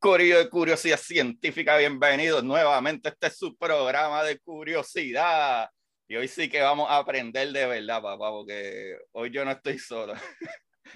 [0.00, 3.10] Corillo de Curiosidad Científica, bienvenidos nuevamente.
[3.10, 5.68] Este es su programa de curiosidad.
[6.08, 9.78] Y hoy sí que vamos a aprender de verdad, papá, porque hoy yo no estoy
[9.78, 10.14] solo.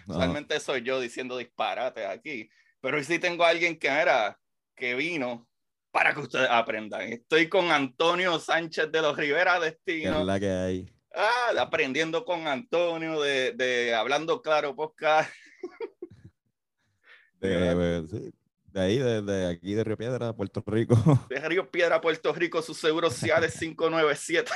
[0.06, 0.16] No.
[0.16, 2.48] Realmente soy yo diciendo disparates aquí.
[2.80, 4.38] Pero hoy sí tengo a alguien que era,
[4.74, 5.46] que vino
[5.92, 7.02] para que ustedes aprendan.
[7.02, 10.24] Estoy con Antonio Sánchez de los Rivera es Destino.
[10.24, 10.90] la que hay.
[11.14, 15.30] Ah, aprendiendo con Antonio de, de Hablando Claro Podcast.
[17.38, 18.33] De, de- sí,
[18.74, 20.96] de ahí, de, de aquí de Río Piedra, Puerto Rico.
[21.30, 24.50] De Río Piedra, Puerto Rico, su seguro social es 597.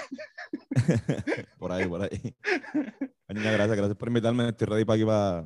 [1.58, 2.34] por ahí, por ahí.
[3.28, 4.48] Gracias, gracias por invitarme.
[4.48, 5.44] Estoy ready para aquí para,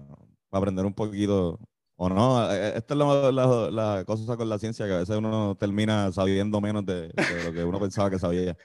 [0.48, 1.61] para aprender un poquito.
[1.97, 5.17] O no, eh, esta es la, la- la cosa con la ciencia, que a veces
[5.17, 8.56] uno termina sabiendo menos de, de lo que uno pensaba que sabía.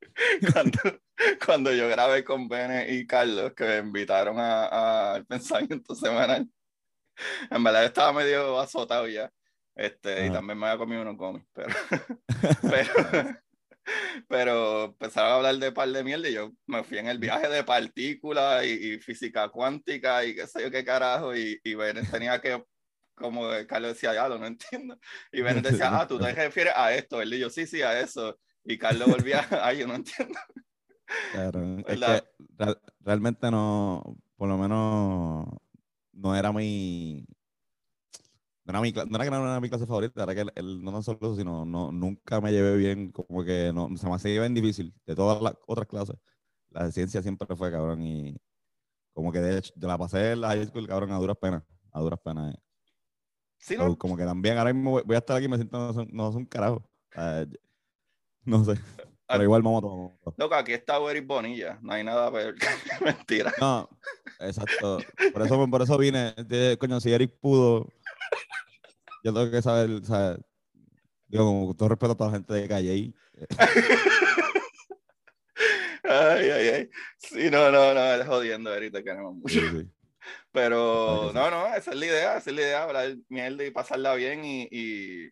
[0.52, 0.78] cuando,
[1.44, 6.48] cuando yo grabé con Bene y Carlos, que me invitaron a- a- al pensamiento semanal,
[7.50, 9.30] en verdad estaba medio azotado ya.
[9.74, 11.68] Este, y también me había comido unos cómics, pero,
[12.62, 12.92] pero,
[14.28, 17.48] pero empezaron a hablar de par de mierda y yo me fui en el viaje
[17.48, 22.02] de partículas y, y física cuántica y qué sé yo qué carajo, y, y Bene
[22.02, 22.62] tenía que,
[23.14, 24.98] como Carlos decía, ya lo no entiendo,
[25.32, 27.32] y Bene decía, ah, tú te refieres a esto, ¿verdad?
[27.36, 30.38] Y yo, sí, sí, a eso, y Carlos volvía, ay, yo no entiendo.
[31.32, 32.22] Claro, es que
[32.58, 35.46] real- realmente no, por lo menos
[36.12, 37.26] no era mi,
[38.64, 40.82] no era, mi, no era que no era mi clase favorita, era que el, el-
[40.82, 44.14] no tan solo eso, sino no, nunca me llevé bien, como que no, se me
[44.14, 46.16] hacía bien difícil de todas las otras clases.
[46.70, 48.36] La de ciencia siempre fue cabrón y
[49.12, 51.62] como que de hecho, yo la pasé en la high school, cabrón, a duras penas,
[51.92, 52.54] a duras penas.
[52.54, 52.58] eh.
[53.58, 55.56] Sí, So, no, como que también ahora mismo voy, voy a estar aquí y me
[55.56, 56.82] siento, no, no es un carajo.
[57.16, 57.46] Eh,
[58.44, 58.74] no sé,
[59.28, 60.12] pero igual vamos a tomar.
[60.36, 62.54] loco, aquí está Eric Bonilla, no hay nada peor
[63.04, 63.52] mentira.
[63.60, 63.88] No,
[64.40, 64.98] exacto.
[65.32, 66.32] Por eso, por eso vine.
[66.32, 67.86] De, coño, si Eric pudo,
[69.24, 70.40] yo tengo que saber, saber-
[71.26, 73.14] digo, con todo respeto a toda la gente de Calle.
[76.04, 76.90] Ay, ay, ay.
[77.18, 79.60] Sí, no, no, no, es jodiendo, Eric, te queremos mucho.
[79.60, 79.88] Sí, sí.
[80.50, 83.70] Pero que no, no, esa es la idea, esa es la idea, hablar mierda y
[83.70, 85.30] pasarla bien y, y,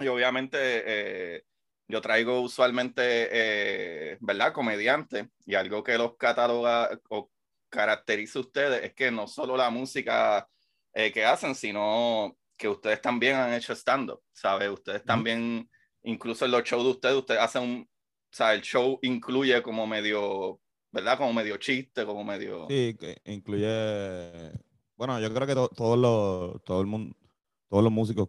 [0.00, 1.44] y obviamente eh,
[1.88, 4.52] yo traigo usualmente, eh, ¿verdad?
[4.52, 7.30] Comediante y algo que los cataloga o
[7.70, 10.48] caracteriza a ustedes es que no solo la música
[10.94, 14.70] eh, que hacen, sino que ustedes también han hecho stand-up, ¿sabes?
[14.70, 15.68] Ustedes también,
[16.02, 19.86] incluso en los shows de ustedes, ustedes hacen un, o sea, el show incluye como
[19.86, 20.60] medio,
[20.90, 21.18] ¿verdad?
[21.18, 22.66] Como medio chiste, como medio...
[22.68, 24.52] Sí, incluye.
[24.96, 27.16] Bueno, yo creo que to- todos los, todo el mundo,
[27.68, 28.28] todos los músicos,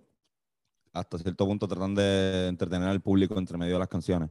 [0.93, 4.29] hasta cierto punto, tratan de entretener al público entre medio de las canciones.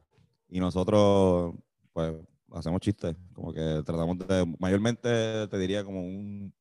[0.48, 1.54] Y nosotros,
[1.92, 2.14] pues,
[2.52, 3.16] hacemos chistes.
[3.32, 4.54] Como que tratamos de.
[4.58, 6.52] Mayormente, te diría como un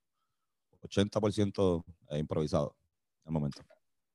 [0.91, 2.75] 80% improvisado
[3.25, 3.61] al momento.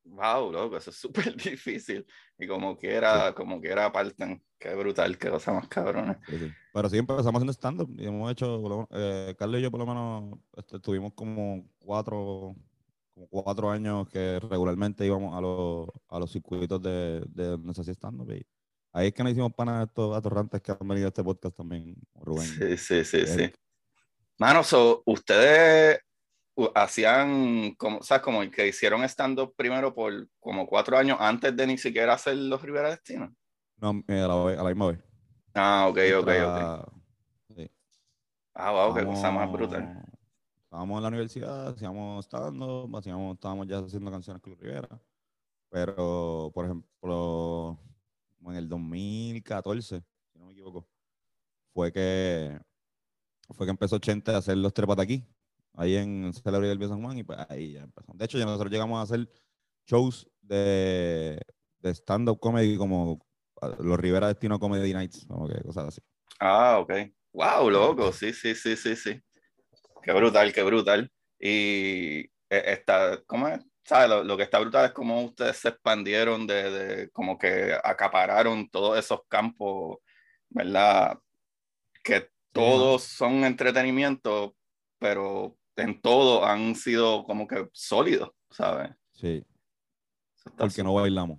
[0.09, 2.06] Wow, loco, eso es súper difícil.
[2.38, 4.42] Y como quiera, como quiera apartan.
[4.59, 6.19] Qué brutal, qué cosa más cabrona.
[6.28, 6.53] Sí, sí.
[6.72, 10.38] Pero sí empezamos haciendo stand-up y hemos hecho, eh, Carlos y yo por lo menos
[10.56, 12.54] este, tuvimos como cuatro,
[13.12, 17.82] como cuatro años que regularmente íbamos a los, a los circuitos de, de donde se
[17.82, 18.32] hacía stand-up.
[18.32, 18.47] y
[18.93, 21.54] ahí es que nos hicimos panas de estos atorrantes que han venido a este podcast
[21.54, 22.47] también, Rubén.
[22.47, 23.53] Sí, sí, sí, sí.
[24.38, 25.98] Mano, so, ustedes
[26.75, 28.23] hacían, como, ¿sabes?
[28.23, 32.61] Como que hicieron stand-up primero por como cuatro años antes de ni siquiera hacer los
[32.62, 33.35] Rivera Destino.
[33.76, 35.00] No, eh, a, la, a la misma vez.
[35.55, 36.99] Ah, ok, ok, ok.
[37.56, 37.70] Sí.
[38.55, 40.03] Ah, wow, qué cosa más brutal.
[40.64, 42.62] Estábamos en la universidad, hacíamos stand
[42.97, 44.88] hacíamos, estábamos ya haciendo canciones con Rivera.
[45.70, 47.79] Pero, por ejemplo,
[48.37, 50.87] como en el 2014, si no me equivoco,
[51.73, 52.58] fue que
[53.50, 55.25] fue que empezó Chente a hacer los trepat aquí,
[55.76, 58.19] ahí en Celebrity del Viejo San Juan, y pues ahí ya empezamos.
[58.19, 59.28] De hecho, ya nosotros llegamos a hacer
[59.87, 61.40] shows de,
[61.78, 63.25] de stand-up comedy como
[63.61, 66.00] ah, los Rivera Destino Comedy Nights, como que cosas así.
[66.40, 66.93] Ah, ok.
[67.32, 69.20] Wow, loco, sí, sí, sí, sí, sí.
[70.02, 71.11] Qué brutal, qué brutal.
[71.38, 73.61] Y eh, está, ¿cómo es?
[73.84, 74.25] ¿Sabes?
[74.25, 78.99] Lo, que está brutal es cómo ustedes se expandieron de, de, como que acapararon todos
[78.99, 79.99] esos campos,
[80.49, 81.19] ¿verdad?
[82.02, 84.56] Que todos son entretenimiento,
[84.99, 88.90] pero en todo han sido como que sólidos, ¿sabes?
[89.12, 89.44] Sí.
[90.56, 91.38] Porque no bailamos.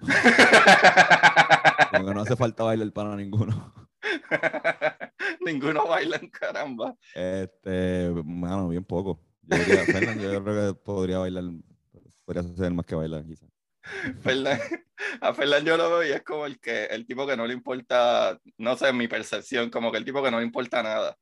[1.90, 3.72] Porque no hace falta bailar para ninguno.
[5.40, 6.94] ninguno baila en caramba.
[7.14, 9.20] Este, bueno, bien poco.
[9.42, 9.84] Yo, diría,
[10.14, 11.44] yo creo que podría bailar,
[12.24, 13.48] podría hacer más que bailar, quizás.
[15.20, 17.52] a Fernan yo lo veo y es como el que el tipo que no le
[17.54, 21.16] importa, no sé, mi percepción, como que el tipo que no le importa nada.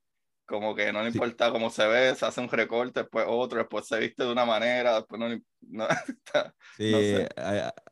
[0.46, 3.86] Como que no le importa cómo se ve, se hace un recorte, después otro, después
[3.86, 5.28] se viste de una manera, después no,
[5.60, 5.86] no
[6.76, 6.92] Sí,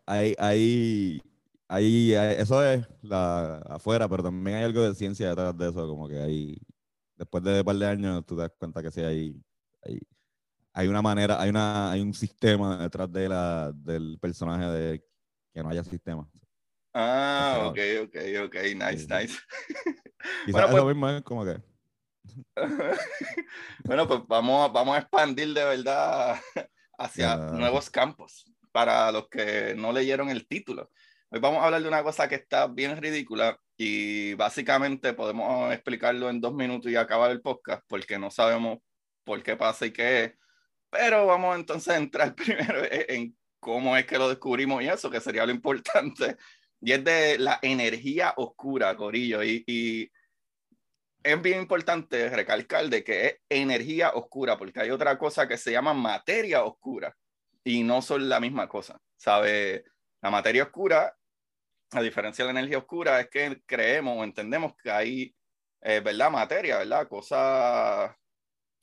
[0.07, 1.23] hay, hay,
[1.69, 6.09] hay, eso es la, afuera, pero también hay algo de ciencia detrás de eso, como
[6.09, 6.59] que hay,
[7.17, 9.41] después de un par de años, tú te das cuenta que sí hay,
[9.83, 10.01] hay,
[10.73, 15.05] hay una manera, hay, una, hay un sistema detrás de la, del personaje de
[15.53, 16.29] que no haya sistema.
[16.93, 19.39] Ah, ok, ok, ok, nice, nice.
[20.47, 21.70] Quizás bueno, pues, mismo es como que...
[23.85, 26.41] bueno, pues vamos, vamos a expandir de verdad
[26.99, 30.91] hacia nuevos campos para los que no leyeron el título.
[31.31, 36.29] Hoy vamos a hablar de una cosa que está bien ridícula y básicamente podemos explicarlo
[36.29, 38.79] en dos minutos y acabar el podcast porque no sabemos
[39.25, 40.33] por qué pasa y qué es.
[40.91, 45.21] Pero vamos entonces a entrar primero en cómo es que lo descubrimos y eso, que
[45.21, 46.37] sería lo importante.
[46.81, 49.43] Y es de la energía oscura, Corillo.
[49.43, 50.11] Y, y
[51.23, 55.73] es bien importante recalcar de que es energía oscura, porque hay otra cosa que se
[55.73, 57.17] llama materia oscura
[57.65, 59.01] y no son la misma cosa.
[59.17, 59.85] ¿Sabe?
[60.23, 61.17] La materia oscura,
[61.93, 65.35] a diferencia de la energía oscura, es que creemos o entendemos que hay,
[65.83, 66.31] eh, ¿verdad?
[66.31, 67.09] Materia, ¿verdad?
[67.09, 68.15] Cosas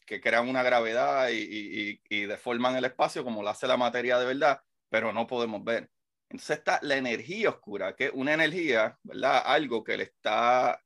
[0.05, 4.25] que crean una gravedad y, y, deforman el espacio como lo hace la materia de
[4.25, 5.89] verdad, pero no podemos ver.
[6.29, 9.43] Entonces está la energía oscura, que es una energía, ¿verdad?
[9.45, 10.81] Algo que le está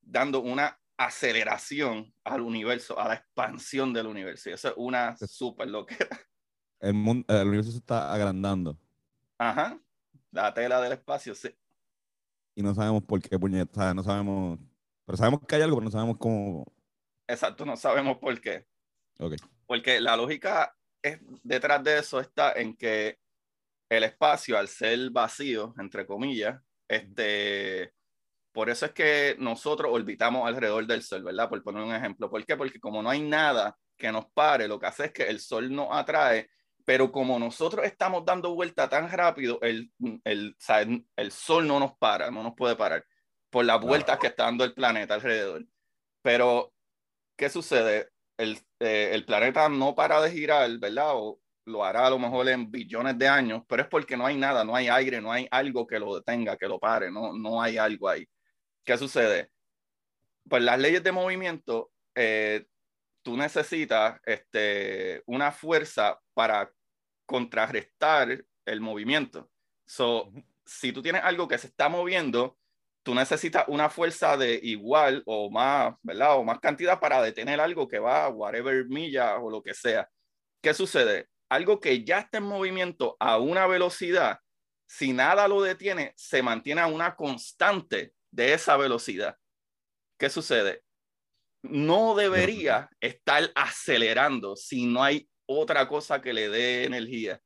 [0.00, 4.50] dando una aceleración al universo, a la expansión del universo.
[4.50, 6.08] Y eso es una súper loquera.
[6.78, 8.78] El, mundo, el universo se está agrandando.
[9.38, 9.80] Ajá.
[10.30, 11.54] La tela del espacio, sí.
[12.54, 14.58] Y no sabemos por qué, puñeta, no sabemos.
[15.06, 16.70] Pero sabemos que hay algo, pero no sabemos cómo.
[17.26, 18.66] Exacto, no sabemos por qué.
[19.18, 19.38] Okay.
[19.66, 23.18] Porque la lógica es, detrás de eso está en que
[23.88, 27.94] el espacio, al ser vacío, entre comillas, este,
[28.52, 31.48] por eso es que nosotros orbitamos alrededor del Sol, ¿verdad?
[31.48, 32.30] Por poner un ejemplo.
[32.30, 32.56] ¿Por qué?
[32.56, 35.72] Porque como no hay nada que nos pare, lo que hace es que el Sol
[35.72, 36.48] nos atrae,
[36.84, 39.92] pero como nosotros estamos dando vuelta tan rápido, el,
[40.24, 40.56] el,
[41.16, 43.04] el Sol no nos para, no nos puede parar
[43.50, 45.64] por las vueltas que está dando el planeta alrededor.
[46.22, 46.72] Pero
[47.36, 48.08] ¿qué sucede?
[48.38, 51.12] El, eh, el, planeta no para de girar, ¿verdad?
[51.14, 54.36] O lo hará a lo mejor en billones de años, pero es porque no hay
[54.36, 57.60] nada, no hay aire, no hay algo que lo detenga, que lo pare, no, no
[57.62, 58.26] hay algo ahí.
[58.84, 59.50] ¿Qué sucede?
[60.48, 62.66] Pues las leyes de movimiento, eh,
[63.22, 66.72] tú necesitas este, una fuerza para
[67.26, 69.50] contrarrestar el movimiento.
[69.86, 70.32] So,
[70.64, 72.56] si tú tienes algo que se está moviendo,
[73.02, 76.36] tú necesitas una fuerza de igual o más, ¿verdad?
[76.36, 80.08] O más cantidad para detener algo que va a whatever millas o lo que sea.
[80.62, 81.28] ¿Qué sucede?
[81.48, 84.38] Algo que ya está en movimiento a una velocidad,
[84.86, 89.36] si nada lo detiene, se mantiene a una constante de esa velocidad.
[90.18, 90.82] ¿Qué sucede?
[91.62, 97.40] No debería estar acelerando si no hay otra cosa que le dé energía.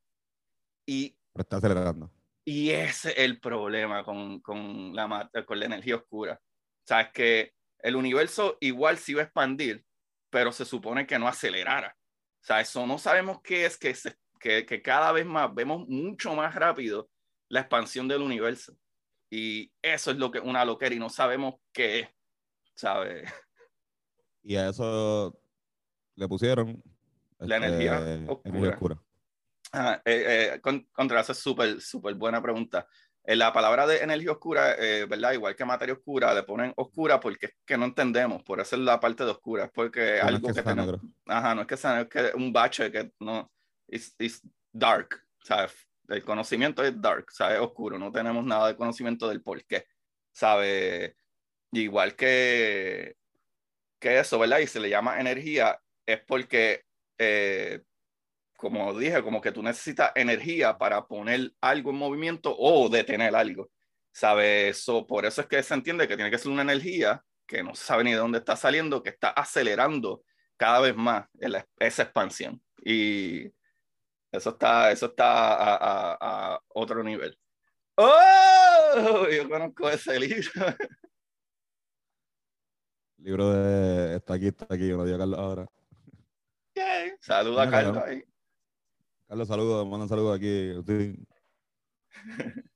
[0.87, 2.11] Y está acelerando.
[2.45, 6.41] Y ese es el problema con, con, la, con la energía oscura.
[6.43, 9.85] O sea, es que el universo igual se iba a expandir,
[10.31, 11.97] pero se supone que no acelerara.
[12.43, 13.97] O sea, eso no sabemos qué es, que,
[14.39, 17.09] que, que cada vez más vemos mucho más rápido
[17.49, 18.77] la expansión del universo.
[19.37, 22.09] Y eso es lo que una loquera y no sabemos qué es,
[22.77, 23.29] ¿sabes?
[24.45, 25.37] Y a eso
[26.15, 26.81] le pusieron
[27.41, 29.03] la energía este, oscura.
[29.73, 32.87] Ah, eh, eh, contra, esa es súper, súper buena pregunta.
[33.25, 35.33] En la palabra de energía oscura, eh, ¿verdad?
[35.33, 38.83] Igual que materia oscura, le ponen oscura porque es que no entendemos, por eso es
[38.83, 42.31] la parte de oscura, porque algo que, tenemos, ajá, no es que sea es que
[42.37, 43.51] un bache que no,
[43.89, 44.15] es
[44.71, 45.75] dark, ¿sabes?
[46.09, 47.61] El conocimiento es dark, ¿sabes?
[47.61, 49.87] Oscuro, no tenemos nada de conocimiento del por qué,
[50.33, 51.17] ¿sabe?
[51.73, 53.17] Igual que,
[53.99, 54.59] que eso, ¿verdad?
[54.59, 56.83] Y se le llama energía, es porque
[57.19, 57.81] eh,
[58.57, 63.71] como dije, como que tú necesitas energía para poner algo en movimiento o detener algo.
[64.11, 64.79] ¿Sabes?
[64.79, 67.75] eso por eso es que se entiende que tiene que ser una energía que no
[67.75, 70.23] se sabe ni de dónde está saliendo, que está acelerando
[70.57, 71.27] cada vez más
[71.79, 72.63] esa expansión.
[72.83, 73.51] Y
[74.37, 77.39] eso está, eso está a, otro nivel.
[77.97, 79.27] ¡Oh!
[79.31, 80.51] Yo conozco ese libro.
[83.19, 84.17] libro de.
[84.17, 85.67] Está aquí, está aquí, lo dio Carlos ahora.
[87.21, 88.25] Saluda a Carlos ahí.
[89.29, 90.73] Carlos, saludos, manda un saludo aquí.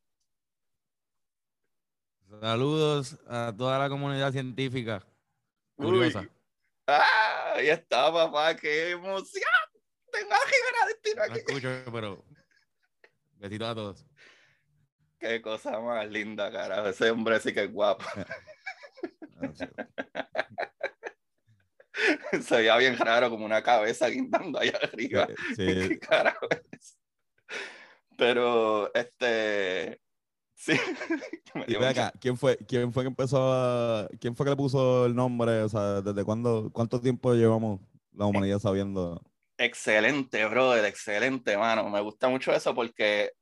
[2.41, 5.05] Saludos a toda la comunidad científica.
[5.77, 6.29] Curiosa.
[6.87, 9.58] Ah, ahí está, papá, qué emoción.
[10.12, 11.31] Tengo a destino aquí.
[11.31, 12.25] No escucho, pero
[13.37, 14.07] besitos a todos.
[15.19, 16.88] Qué cosa más linda, carajo.
[16.88, 18.05] Ese hombre sí que es guapo.
[22.43, 25.29] Se veía bien raro, como una cabeza guindando allá arriba.
[25.57, 25.99] Sí.
[26.09, 26.47] carajo
[28.17, 30.00] Pero, este.
[30.55, 30.73] Sí.
[32.21, 35.62] ¿quién fue, ¿quién fue que empezó a, ¿Quién fue que le puso el nombre?
[35.62, 37.81] O sea, ¿desde cuándo, cuánto tiempo llevamos
[38.12, 39.23] la humanidad sabiendo?
[39.61, 41.88] Excelente, brother, excelente, mano.
[41.91, 43.33] Me gusta mucho eso porque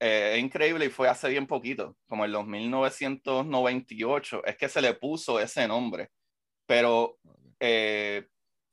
[0.00, 4.82] eh, es increíble y fue hace bien poquito, como en los 1998, es que se
[4.82, 6.10] le puso ese nombre.
[6.66, 7.18] Pero,
[7.60, 8.26] eh,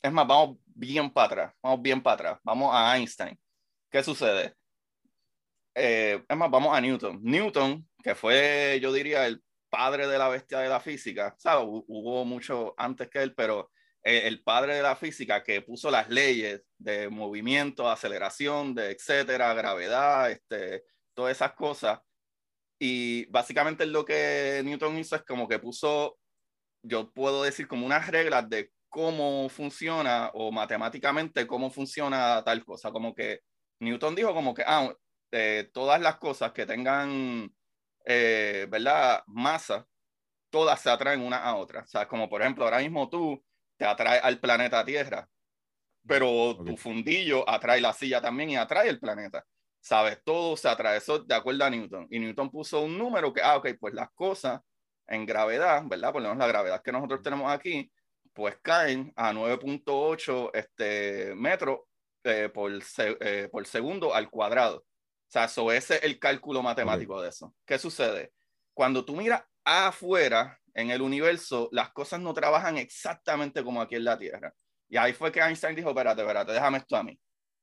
[0.04, 3.40] es más, vamos bien para atrás, vamos bien para atrás, vamos a Einstein.
[3.92, 4.56] ¿Qué sucede?
[5.76, 7.20] Eh, es más, vamos a Newton.
[7.24, 11.66] Newton, que fue, yo diría, el padre de la bestia de la física, ¿sabes?
[11.68, 13.72] Hubo mucho antes que él, pero
[14.04, 19.54] eh, el padre de la física que puso las leyes de movimiento, aceleración, de etcétera,
[19.54, 20.84] gravedad, este,
[21.14, 22.00] todas esas cosas.
[22.80, 26.18] Y básicamente lo que Newton hizo es como que puso,
[26.84, 32.92] yo puedo decir como unas reglas de cómo funciona o matemáticamente cómo funciona tal cosa.
[32.92, 33.42] Como que
[33.82, 34.94] Newton dijo como que, ah,
[35.32, 37.54] eh, todas las cosas que tengan,
[38.06, 39.24] eh, ¿verdad?
[39.28, 39.86] Masa,
[40.50, 41.82] todas se atraen una a otra.
[41.82, 43.44] O sea, como por ejemplo, ahora mismo tú
[43.78, 45.30] te atrae al planeta Tierra,
[46.10, 49.46] pero tu fundillo atrae la silla también y atrae el planeta.
[49.80, 50.20] ¿Sabes?
[50.24, 50.98] Todo se atrae.
[50.98, 52.08] Eso de acuerdo a Newton.
[52.10, 54.60] Y Newton puso un número que, ah, ok, pues las cosas
[55.08, 56.12] en gravedad, ¿verdad?
[56.12, 57.92] Por lo menos la gravedad que nosotros tenemos aquí,
[58.34, 61.82] pues caen a 9.8 este, metros
[62.24, 62.72] eh, por,
[63.52, 64.78] por segundo al cuadrado.
[64.80, 67.54] O sea, eso es el cálculo matemático de eso.
[67.66, 68.34] ¿Qué sucede?
[68.74, 74.06] Cuando tú miras afuera, en el universo, las cosas no trabajan exactamente como aquí en
[74.06, 74.54] la Tierra.
[74.90, 77.18] Y ahí fue que Einstein dijo, espérate, espérate, déjame esto a mí.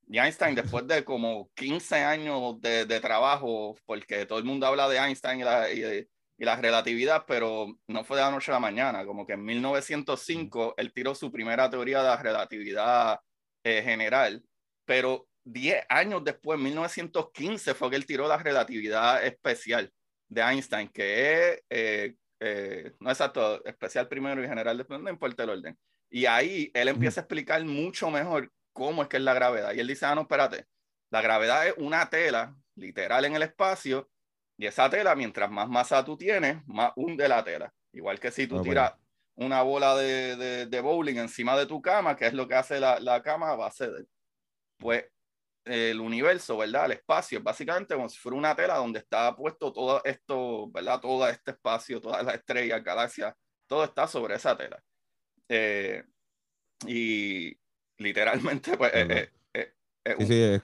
[0.09, 4.89] Y Einstein, después de como 15 años de, de trabajo, porque todo el mundo habla
[4.89, 6.07] de Einstein y la, y,
[6.39, 10.75] la, relatividad, pero no fue de la noche a la mañana, como que en 1905
[10.77, 13.19] él tiró su primera teoría de la relatividad
[13.65, 14.43] eh, general,
[14.85, 19.91] pero 10 años después, en 1915, fue que él tiró la relatividad especial
[20.29, 25.45] de Einstein, que es, eh, eh, no exacto, especial primero y general después, no importa
[25.45, 25.79] el orden.
[26.17, 29.75] Y ahí él empieza a explicar mucho mejor cómo es que es la gravedad.
[29.75, 30.67] Y él dice, ah, no, espérate,
[31.11, 34.09] la gravedad es una tela literal en el espacio,
[34.57, 37.71] y esa tela, mientras más masa tú tienes, más hunde la tela.
[37.93, 38.95] Igual que si tú ah, tiras
[39.35, 42.99] una bola de, de, bowling encima de tu cama, que es lo que hace la,
[42.99, 44.07] la cama, va a ceder.
[44.79, 45.05] Pues
[45.67, 46.87] el universo, ¿verdad?
[46.87, 50.99] El espacio, básicamente como si fuera una tela donde está puesto todo esto, ¿verdad?
[50.99, 53.35] Todo este espacio, todas las estrellas, galaxias,
[53.67, 54.83] todo está sobre esa tela.
[55.49, 56.05] Eh,
[56.87, 57.57] y
[57.99, 58.93] literalmente, pues...
[58.95, 59.75] Eh, eh,
[60.19, 60.61] sí, sí,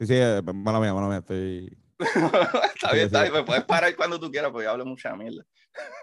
[0.00, 0.14] sí, sí,
[0.54, 1.78] mala mía, mala mía, estoy...
[2.74, 5.44] está bien, está bien, me puedes parar cuando tú quieras, porque yo hablo mucha mierda.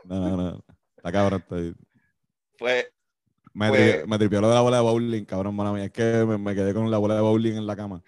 [0.05, 0.65] no, no, no,
[0.97, 1.75] está cabrón, estoy...
[2.57, 2.91] Pues
[3.53, 5.85] me, pues, me tripió lo de la bola de bowling, cabrón, mala mía.
[5.85, 8.01] Es que me, quedé con la bola de bowling en la cama.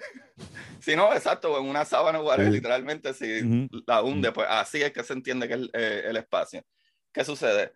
[0.79, 5.13] Sí, no, exacto, en una sábana literalmente, si la hunde, pues así es que se
[5.13, 6.63] entiende que es eh, el, espacio.
[7.11, 7.73] ¿Qué sucede?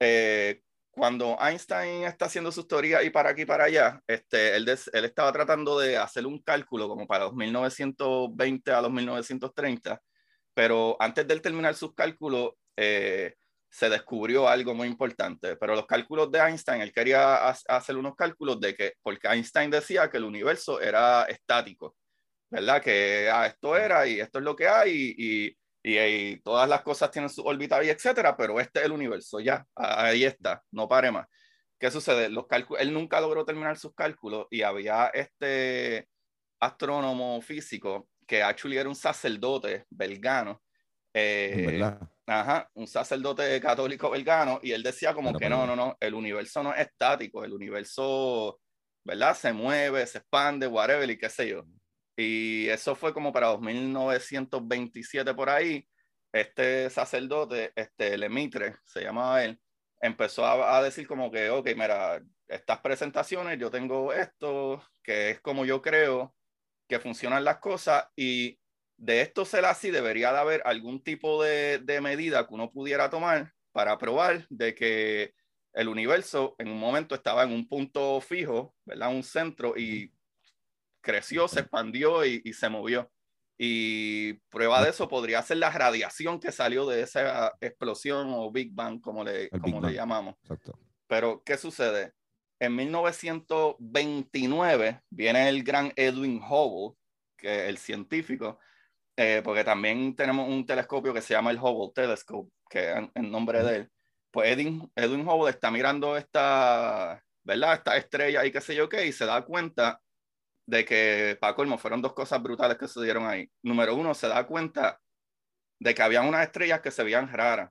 [0.00, 4.68] Eh, cuando Einstein está haciendo sus teorías y para aquí y para allá, este, él,
[4.68, 10.00] él estaba tratando de hacer un cálculo como para los 1920 a los 1930,
[10.52, 13.34] pero antes de él terminar sus cálculos, eh,
[13.70, 18.60] se descubrió algo muy importante, pero los cálculos de Einstein, él quería hacer unos cálculos
[18.60, 21.96] de que, porque Einstein decía que el universo era estático,
[22.50, 22.82] ¿verdad?
[22.82, 25.56] Que ah, esto era y esto es lo que hay y, y,
[26.42, 30.24] todas las cosas tienen su órbita y etcétera, pero este es el universo, ya, ahí
[30.24, 31.26] está, no pare más.
[31.78, 32.28] ¿Qué sucede?
[32.28, 36.06] Los cálculos, él nunca logró terminar sus cálculos y había este
[36.60, 40.62] astrónomo físico que actually era un sacerdote belgano.
[41.14, 41.82] Eh.
[42.26, 46.62] Ajá, un sacerdote católico belgano, y él decía como que no, no, no, el universo
[46.62, 48.60] no es estático, el universo,
[49.02, 49.34] ¿verdad?
[49.34, 51.64] Se mueve, se expande, whatever, y qué sé yo.
[52.20, 55.86] Y eso fue como para 1927 por ahí.
[56.32, 59.58] Este sacerdote, este Lemitre, se llamaba él,
[60.00, 65.64] empezó a, decir como que, ok, mira, estas presentaciones, yo tengo esto, que es como
[65.64, 66.34] yo creo
[66.88, 68.58] que funcionan las cosas y
[68.96, 73.08] de esto ser así, debería de haber algún tipo de, de medida que uno pudiera
[73.10, 75.32] tomar para probar de que
[75.72, 79.10] el universo en un momento estaba en un punto fijo, ¿verdad?
[79.10, 80.12] Un centro y
[81.00, 83.10] creció, se expandió y, y, se movió.
[83.58, 88.72] Y prueba de eso podría ser la radiación que salió de esa explosión o Big
[88.72, 90.34] Bang, como le, como le llamamos.
[90.42, 90.76] Exacto.
[91.06, 92.12] Pero, ¿qué sucede?
[92.58, 96.96] En 1929 viene el gran Edwin Hubble,
[97.36, 98.58] que el científico,
[99.16, 103.30] eh, porque también tenemos un telescopio que se llama el Hubble Telescope, que es en
[103.30, 103.90] nombre de él.
[104.30, 107.74] Pues Edwin, Edwin Hubble está mirando esta, ¿verdad?
[107.74, 110.00] Esta estrella y qué sé yo qué, y se da cuenta
[110.70, 113.50] de que, para colmo, fueron dos cosas brutales que sucedieron ahí.
[113.62, 115.00] Número uno, se da cuenta
[115.80, 117.70] de que había unas estrellas que se veían raras.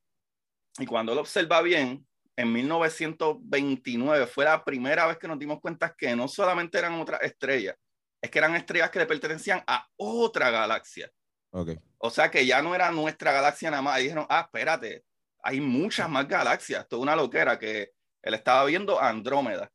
[0.78, 5.96] Y cuando lo observa bien, en 1929 fue la primera vez que nos dimos cuenta
[5.98, 7.76] que no solamente eran otras estrellas,
[8.22, 11.10] es que eran estrellas que le pertenecían a otra galaxia.
[11.52, 11.80] Okay.
[12.00, 14.00] O sea que ya no era nuestra galaxia nada más.
[14.00, 15.06] Y dijeron, ah, espérate,
[15.42, 16.86] hay muchas más galaxias.
[16.90, 19.72] Toda una loquera que él estaba viendo Andrómeda.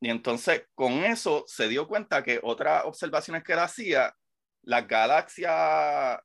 [0.00, 4.14] Y entonces con eso se dio cuenta que otras observaciones que él hacía,
[4.62, 6.20] las galaxias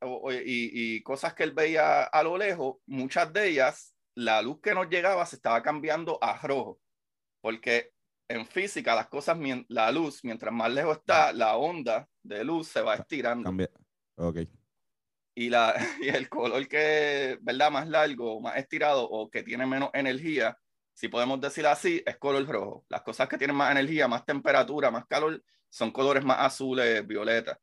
[0.45, 4.73] y, y, cosas que él veía a lo lejos, muchas de ellas, la luz que
[4.73, 6.79] nos llegaba se estaba cambiando a rojo.
[7.41, 7.91] Porque
[8.27, 12.81] en física las cosas, la luz, mientras más lejos está, la onda de luz se
[12.81, 13.45] va estirando.
[13.45, 13.69] Cambia.
[14.15, 14.39] Ok.
[15.35, 17.71] Y, la, y el color que, ¿verdad?
[17.71, 20.57] Más largo, más estirado o que tiene menos energía,
[20.95, 22.85] si podemos decir así, es color rojo.
[22.87, 27.59] Las cosas que tienen más energía, más temperatura, más calor, son colores más azules, violetas.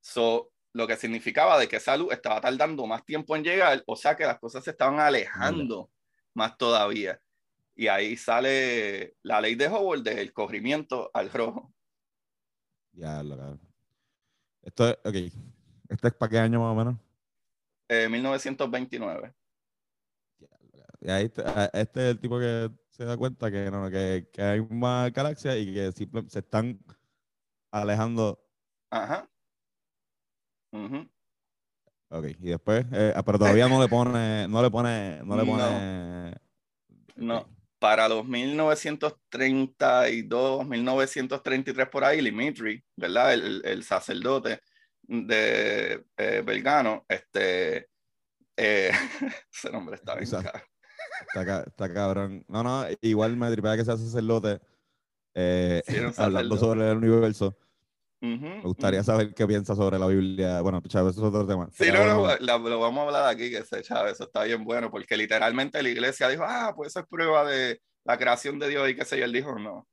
[0.00, 3.96] So, lo que significaba de que esa luz estaba tardando más tiempo en llegar, o
[3.96, 5.90] sea que las cosas se estaban alejando
[6.32, 7.20] más todavía.
[7.74, 11.74] Y ahí sale la ley de Hubble del corrimiento al rojo.
[12.92, 13.58] Ya, lo
[14.62, 15.14] Esto es, ok.
[15.88, 16.96] ¿Este es para qué año más o menos?
[17.88, 19.34] Eh, 1929.
[21.00, 21.30] Y ahí
[21.72, 25.56] este es el tipo que se da cuenta que, no, que, que hay más galaxias
[25.56, 26.78] y que se están
[27.70, 28.40] alejando.
[28.90, 29.28] Ajá.
[30.72, 31.06] Uh
[32.08, 35.44] Ok, y después, eh, ah, pero todavía no le pone, no le pone, no le
[35.44, 36.36] pone.
[37.16, 37.40] No.
[37.40, 37.52] Okay.
[37.80, 43.34] Para los 1932, 1933 por ahí, Dimitri, ¿verdad?
[43.34, 44.60] El, el sacerdote
[45.02, 47.88] de eh, Belgano, este,
[48.56, 48.92] eh,
[49.52, 50.60] ese nombre está bien caro.
[51.20, 52.44] Está, está, cabrón.
[52.48, 54.60] No, no, igual me tripea que sea sacerdote
[55.34, 57.56] eh, sí, hablando sobre el universo.
[58.22, 59.06] Uh -huh, me gustaría uh -huh.
[59.06, 60.62] saber qué piensa sobre la Biblia.
[60.62, 61.68] Bueno, Chávez, eso es otro tema.
[61.72, 64.64] Sí, no, no, la, lo vamos a hablar aquí, que ese Chávez, eso está bien
[64.64, 68.68] bueno, porque literalmente la iglesia dijo, ah, pues eso es prueba de la creación de
[68.68, 69.26] Dios y qué sé yo.
[69.26, 69.86] Él dijo, no,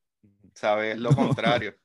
[0.55, 0.95] ¿sabes?
[0.95, 1.75] Es lo contrario.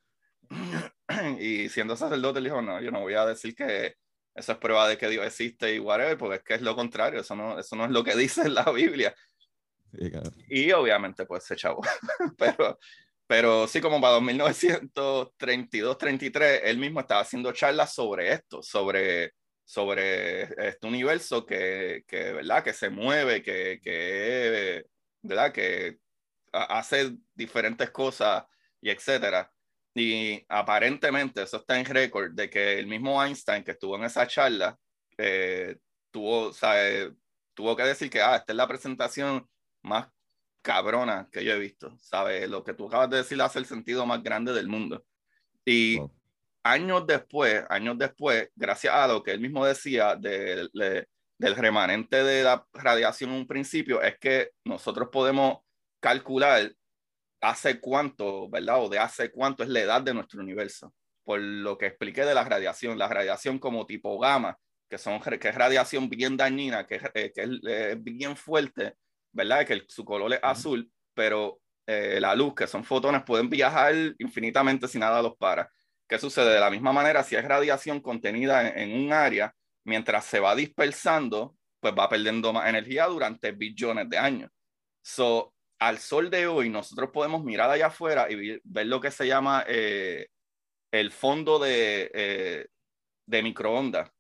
[1.41, 3.97] y siendo sacerdote, él dijo, no, yo no voy a decir que
[4.39, 7.21] eso es prueba de que Dios existe y whatever, porque es que es lo contrario,
[7.21, 9.13] eso no, eso no es lo que dice en la Biblia.
[10.49, 11.83] Y obviamente, pues se chavo.
[12.39, 12.79] pero,
[13.27, 20.45] pero sí, como para 1932, 33, él mismo estaba haciendo charlas sobre esto, sobre, sobre
[20.69, 22.65] este universo que, que, ¿verdad?
[22.65, 24.85] que se mueve, que, que,
[25.23, 25.53] ¿verdad?
[25.53, 25.99] que
[26.53, 28.45] hace diferentes cosas
[28.81, 29.53] y etcétera.
[29.95, 34.27] Y aparentemente eso está en récord de que el mismo Einstein que estuvo en esa
[34.27, 34.79] charla
[35.17, 35.77] eh,
[36.11, 37.15] tuvo, sabe,
[37.53, 39.49] tuvo que decir que ah, esta es la presentación
[39.89, 40.09] más
[40.63, 42.49] cabrona que yo he visto, ¿sabes?
[42.49, 45.05] Lo que tú acabas de decir hace el sentido más grande del mundo.
[45.65, 46.13] Y wow.
[46.63, 51.07] años después, años después, gracias a lo que él mismo decía de, de,
[51.39, 55.59] del remanente de la radiación en un principio, es que nosotros podemos
[56.01, 56.73] calcular
[57.41, 58.83] hace cuánto, ¿verdad?
[58.83, 60.93] O de hace cuánto es la edad de nuestro universo.
[61.25, 65.49] Por lo que expliqué de la radiación, la radiación como tipo gamma, que, son, que
[65.49, 68.95] es radiación bien dañina, que, eh, que es eh, bien fuerte,
[69.33, 69.67] ¿verdad?
[69.67, 70.51] Que el, su color es uh -huh.
[70.51, 75.71] azul, pero eh, la luz, que son fotones, pueden viajar infinitamente si nada los para.
[76.09, 76.55] ¿Qué sucede?
[76.55, 80.55] De la misma manera, si es radiación contenida en, en un área, mientras se va
[80.55, 84.51] dispersando, pues va perdiendo más energía durante billones de años.
[85.03, 89.27] So, al sol de hoy, nosotros podemos mirar allá afuera y ver lo que se
[89.27, 90.29] llama eh,
[90.93, 92.67] el fondo de, eh,
[93.27, 94.11] de microondas.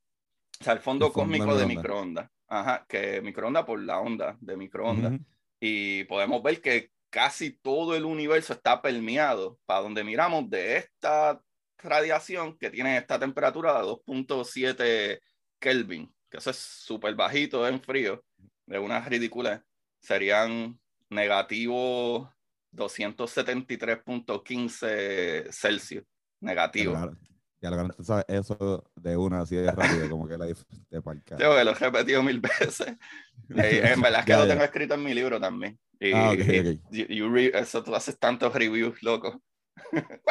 [0.61, 2.31] O sea, el fondo, el fondo cósmico de, de microondas.
[2.49, 5.13] Ajá, que microondas por la onda de microondas.
[5.13, 5.25] Uh -huh.
[5.61, 11.41] Y podemos ver que casi todo el universo está permeado para donde miramos de esta
[11.79, 15.21] radiación que tiene esta temperatura de 2.7
[15.61, 18.25] Kelvin, que eso es súper bajito en frío,
[18.67, 19.63] de una ridícula.
[20.01, 20.79] Serían
[21.11, 22.33] negativo
[22.73, 26.05] 273.15 Celsius
[26.41, 26.95] negativo.
[26.95, 27.17] Lo-
[27.61, 30.55] Ya lo que tú sabes eso de una así de rápido, como que la de
[31.25, 31.39] carajo.
[31.39, 32.87] Yo que lo he repetido mil veces.
[33.49, 33.57] En
[34.03, 34.53] verdad es que Ya, lo ya.
[34.53, 35.79] tengo escrito en mi libro también.
[36.01, 36.81] Y, Ah, ok, y- ok.
[36.91, 39.43] you- you re- eso tú haces tantos reviews, loco.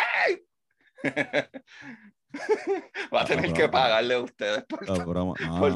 [3.13, 3.71] Va a Ah, tener no, que no.
[3.71, 5.75] pagarle a ustedes por, No, broma, no, por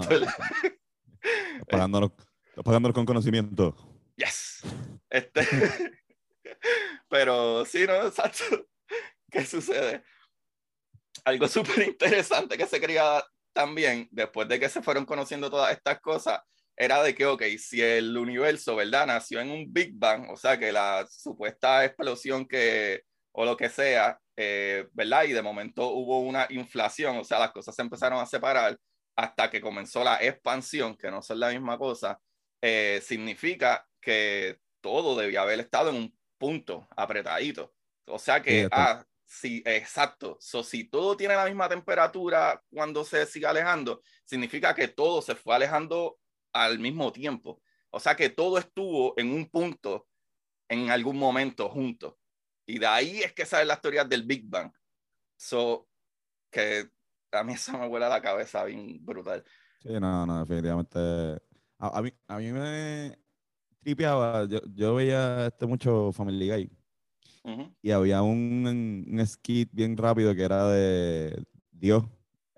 [1.69, 2.11] pagándonos,
[2.49, 3.75] estás pagándonos con conocimiento.
[4.15, 4.61] Yes.
[5.09, 5.41] Este.
[7.09, 8.07] Pero sí, ¿no?
[8.07, 8.67] Exacto.
[9.29, 10.03] ¿Qué sucede?
[11.25, 15.99] Algo súper interesante que se quería también, después de que se fueron conociendo todas estas
[15.99, 16.39] cosas,
[16.75, 19.05] era de que, ok, si el universo, ¿verdad?
[19.05, 23.03] Nació en un Big Bang, o sea, que la supuesta explosión que,
[23.33, 25.25] o lo que sea, eh, ¿verdad?
[25.25, 28.77] Y de momento hubo una inflación, o sea, las cosas se empezaron a separar
[29.15, 32.19] hasta que comenzó la expansión, que no son la misma cosa,
[32.61, 37.73] eh, significa que todo debía haber estado en un punto apretadito.
[38.07, 40.37] O sea que, ah, sí, exacto.
[40.41, 45.35] So, si todo tiene la misma temperatura cuando se sigue alejando, significa que todo se
[45.35, 46.19] fue alejando
[46.51, 47.61] al mismo tiempo.
[47.91, 50.07] O sea que todo estuvo en un punto
[50.67, 52.15] en algún momento juntos.
[52.65, 54.71] Y de ahí es que salen las teorías del Big Bang.
[55.37, 55.87] So,
[56.51, 56.89] que
[57.31, 59.45] a mí eso me vuela la cabeza bien brutal.
[59.81, 60.99] Sí, no, no, definitivamente.
[61.79, 63.17] A, a mí, a mí me
[63.79, 66.80] tripeaba, yo, yo veía este mucho Family Guy
[67.81, 72.03] Y había un, un skit bien rápido que era de Dios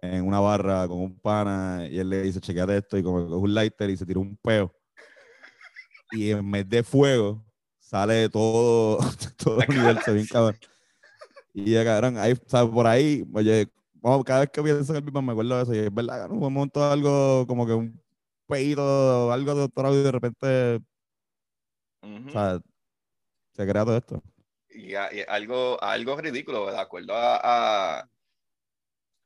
[0.03, 3.29] en una barra con un pana y él le dice, chequeate esto y como que
[3.29, 4.75] coge un lighter y se tira un peo.
[6.11, 7.43] Y en vez de fuego
[7.79, 8.97] sale todo,
[9.37, 10.57] todo el universo bien cabrón.
[11.53, 14.97] Y ya cabrón, ahí, o sea, por ahí, oye, vamos, cada vez que pienso en
[14.97, 16.35] el Big me acuerdo de eso y es verdad, ¿no?
[16.35, 18.01] un montón algo como que un
[18.47, 20.81] peito, algo de doctorado y de repente,
[22.01, 22.59] o sea,
[23.53, 24.21] se crea todo esto.
[24.75, 28.09] Y, a- y algo, algo ridículo, de acuerdo a, a,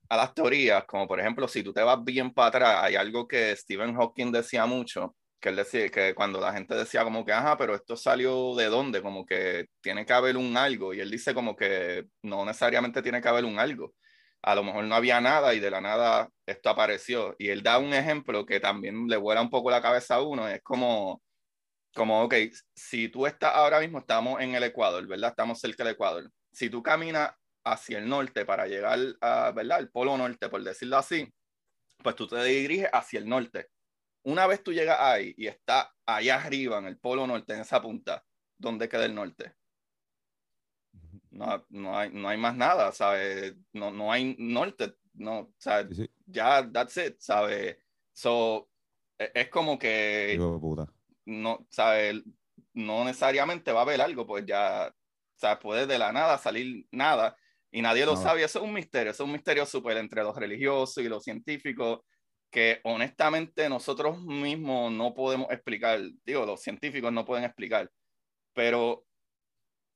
[0.10, 3.28] a las teorías, como por ejemplo, si tú te vas bien para atrás, hay algo
[3.28, 7.34] que Stephen Hawking decía mucho, que él decía que cuando la gente decía como que,
[7.34, 11.12] ajá, pero esto salió de dónde, como que tiene que haber un algo, y él
[11.12, 13.94] dice como que no necesariamente tiene que haber un algo.
[14.42, 17.36] A lo mejor no había nada y de la nada esto apareció.
[17.38, 20.48] Y él da un ejemplo que también le vuela un poco la cabeza a uno,
[20.48, 21.22] es como,
[21.98, 22.36] como, ok,
[22.76, 25.32] si tú estás ahora mismo, estamos en el Ecuador, ¿verdad?
[25.32, 26.32] Estamos cerca del Ecuador.
[26.54, 27.32] Si tú caminas
[27.66, 29.80] hacia el norte para llegar a, ¿verdad?
[29.80, 31.28] Al polo norte, por decirlo así,
[32.04, 33.70] pues tú te diriges hacia el norte.
[34.26, 37.82] Una vez tú llegas ahí y está allá arriba en el polo norte, en esa
[37.82, 38.26] punta,
[38.58, 39.56] ¿dónde queda el norte?
[41.32, 43.56] No, no, hay, no hay más nada, ¿sabes?
[43.74, 45.96] No, no hay norte, no, ¿sabes?
[45.96, 47.78] Sí, sí, Ya, that's it, ¿sabes?
[48.14, 48.70] So,
[49.20, 50.94] e- es como que hijo de puta.
[51.28, 52.24] No, ¿sabes?
[52.74, 56.88] No necesariamente va a haber algo, pues ya, o sea, puede de la nada salir
[56.92, 57.36] nada
[57.72, 58.44] y nadie lo sabe.
[58.44, 62.00] Eso es un misterio, eso es un misterio súper entre los religiosos y los científicos
[62.52, 66.00] que honestamente nosotros mismos no podemos explicar.
[66.26, 67.92] Digo, los científicos no pueden explicar,
[68.54, 69.06] pero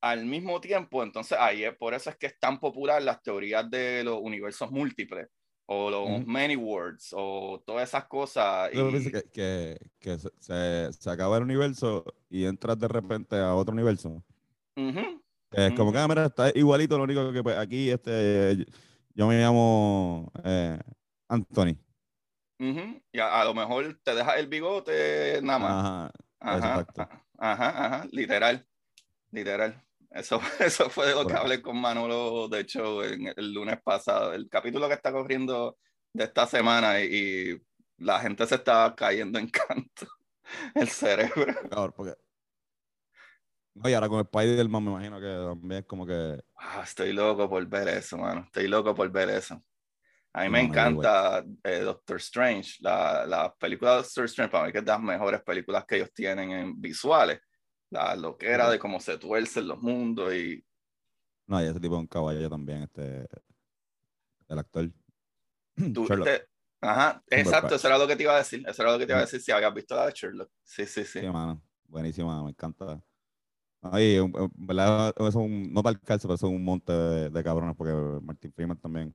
[0.01, 3.69] al mismo tiempo, entonces ahí es por eso es que es tan popular las teorías
[3.69, 5.27] de los universos múltiples
[5.65, 8.71] o los many words o todas esas cosas.
[8.73, 13.73] Y- que, que, que se, se, acaba el universo y entras de repente a otro
[13.73, 14.23] universo.
[15.51, 15.99] Es como Ujú.
[15.99, 18.65] ah, está igualito, lo único que pues, aquí, este,
[19.13, 20.79] yo me llamo eh,
[21.27, 21.75] Anthony.
[22.59, 26.11] Ujú, Y a, a lo mejor te dejas el bigote nada más.
[26.39, 28.65] Ajá, ajá, literal,
[29.31, 29.83] literal.
[30.11, 34.33] Eso, eso fue de lo que hablé con Manolo, de hecho, en el lunes pasado.
[34.33, 35.77] El capítulo que está corriendo
[36.13, 37.05] de esta semana y,
[37.53, 37.61] y
[37.97, 40.07] la gente se estaba cayendo en canto.
[40.75, 41.53] El cerebro.
[41.69, 42.15] cabrón, porque...
[43.73, 46.41] No, y ahora con Spider-Man me imagino que también es como que...
[46.57, 48.41] Ah, estoy loco por ver eso, mano.
[48.41, 49.63] Estoy loco por ver eso.
[50.33, 52.79] A mí No, me encanta eh, Doctor Strange.
[52.81, 55.95] La, la película de Doctor Strange para mí que es de las mejores películas que
[55.95, 57.39] ellos tienen en visuales.
[57.91, 60.63] La loquera de cómo se tuercen los mundos y
[61.47, 63.27] No, y ese tipo es un caballo también, este...
[64.47, 64.91] El actor.
[65.93, 66.25] tú Sherlock.
[66.25, 66.47] te-
[66.83, 68.63] Ajá, exacto, eso era lo que te iba a decir.
[68.67, 70.49] Eso era lo que te iba a decir si habías visto la de Sherlock.
[70.63, 71.19] Sí, sí, sí.
[71.19, 71.61] Sí, mano.
[71.87, 73.03] Buenísima, me encanta.
[73.81, 76.91] Ay, en en verdad, eso es un, no tal calce, pero eso es un monte
[76.91, 79.13] de, de cabrones, porque Martin Freeman también.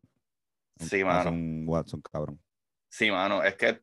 [0.78, 1.30] Sí, Es mano.
[1.30, 2.40] un Watson cabrón.
[2.88, 3.82] Sí, mano, es que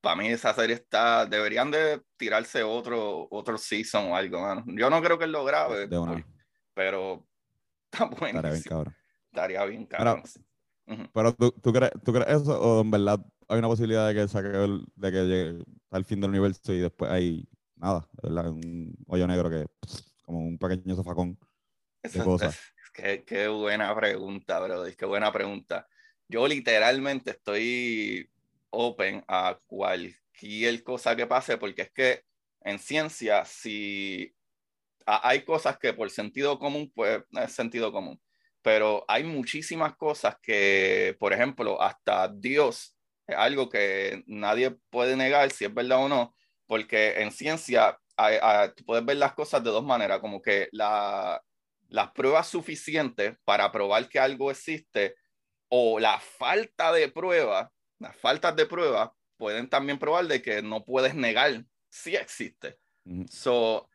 [0.00, 4.64] para mí esa serie está, deberían de tirarse otro, otro season o algo, mano.
[4.68, 6.12] Yo no creo que lo grabe, De una.
[6.12, 6.24] por-
[6.74, 7.26] pero
[7.92, 8.96] está Estaría bien cabrón.
[9.32, 10.22] Estaría bien, cabrón.
[10.26, 10.40] sí.
[10.86, 11.02] Ujú.
[11.12, 14.28] Pero ¿tú, tú, crees, ¿tú crees eso o en verdad hay una posibilidad de que
[14.28, 18.48] saque el- de que llegue al fin del universo y después hay nada, ¿verdad?
[18.50, 19.66] Un hoyo negro que
[20.24, 21.38] como un pequeño zafacón
[22.02, 22.54] de Eso- cosas.
[22.84, 24.96] es- qué, qué buena pregunta, brother.
[24.96, 25.86] Qué buena pregunta.
[26.28, 28.28] Yo literalmente estoy
[28.70, 32.22] open a cualquier cosa que pase, porque es que
[32.62, 34.34] en ciencia, si
[35.06, 38.20] hay cosas que por sentido común, pues es sentido común,
[38.62, 45.50] pero hay muchísimas cosas que, por ejemplo, hasta Dios es algo que nadie puede negar
[45.50, 46.34] si es verdad o no,
[46.66, 48.38] porque en ciencia hay-
[48.86, 51.42] puedes ver las cosas de dos maneras, como que la,
[51.88, 55.14] las pruebas suficientes para probar que algo existe
[55.68, 57.68] o la falta de pruebas,
[58.00, 62.78] las faltas de pruebas pueden también probar de que no puedes negar si existe.
[63.30, 63.88] So,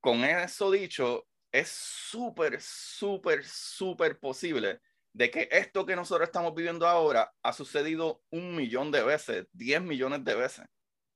[0.00, 4.80] con eso dicho, es súper, súper, súper posible
[5.12, 9.82] de que esto que nosotros estamos viviendo ahora ha sucedido un millón de veces, 10
[9.82, 10.66] millones de veces.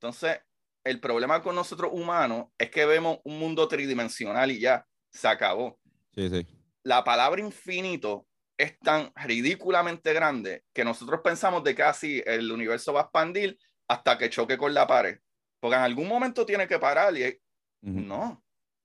[0.00, 0.40] Entonces,
[0.84, 5.78] el problema con nosotros humanos es que vemos un mundo tridimensional y ya, se acabó.
[6.14, 6.46] Sí, sí.
[6.82, 12.92] La palabra infinito es tan ridículamente grande que nosotros pensamos de que así el universo
[12.92, 15.18] va a expandir hasta que choque con la pared.
[15.60, 17.40] Porque en algún momento tiene que parar y
[17.82, 18.42] no,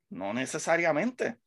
[0.10, 1.38] no necesariamente.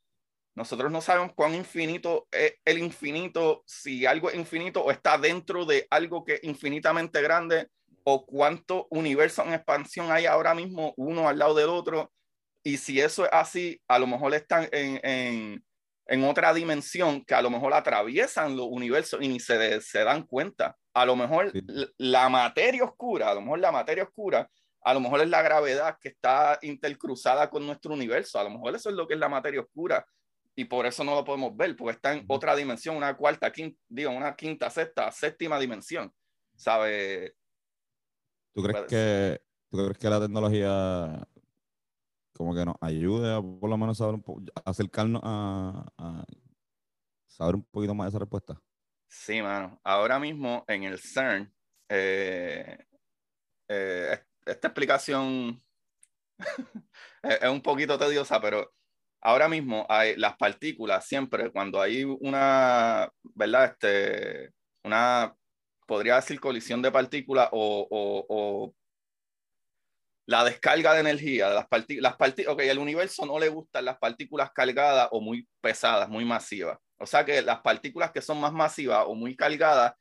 [0.54, 5.64] Nosotros no sabemos cuán infinito es el infinito, si algo es infinito o está dentro
[5.64, 7.68] de algo que es infinitamente grande,
[8.04, 12.12] o cuánto universo en expansión hay ahora mismo uno al lado del otro.
[12.62, 15.64] Y si eso es así, a lo mejor están en, en,
[16.10, 20.24] en otra dimensión que a lo mejor atraviesan los universos y ni se, se dan
[20.24, 20.76] cuenta.
[20.92, 21.62] A lo mejor Sí.
[21.98, 24.50] la materia oscura, a lo mejor la materia oscura
[24.82, 28.74] a lo mejor es la gravedad que está intercruzada con nuestro universo, a lo mejor
[28.74, 30.06] eso es lo que es la materia oscura
[30.56, 33.78] y por eso no lo podemos ver, porque está en otra dimensión, una cuarta, quinta,
[33.88, 36.12] digo, una quinta, sexta, séptima dimensión,
[36.56, 37.34] ¿sabe?
[38.54, 41.28] ¿Tú crees que, ¿tú crees que la tecnología
[42.40, 46.24] como que nos ayude a por lo menos saber un po- acercarnos a,
[47.26, 48.58] saber un poquito más de esa respuesta?
[49.08, 49.78] Sí, mano.
[49.84, 51.52] Ahora mismo en el CERN,
[51.90, 52.78] eh,
[53.68, 55.62] eh, es- esta explicación
[57.22, 58.72] es, un poquito tediosa, pero
[59.20, 63.66] ahora mismo las partículas siempre, cuando hay una, ¿verdad?
[63.66, 65.36] Este, una,
[65.86, 68.74] podría decir colisión de partículas o
[70.30, 72.12] la descarga de energía las partículas.
[72.12, 76.24] Las partí ok, el universo no le gustan las partículas cargadas o muy pesadas, muy
[76.24, 76.78] masivas.
[76.98, 79.92] O sea que las partículas que son más masivas o muy cargadas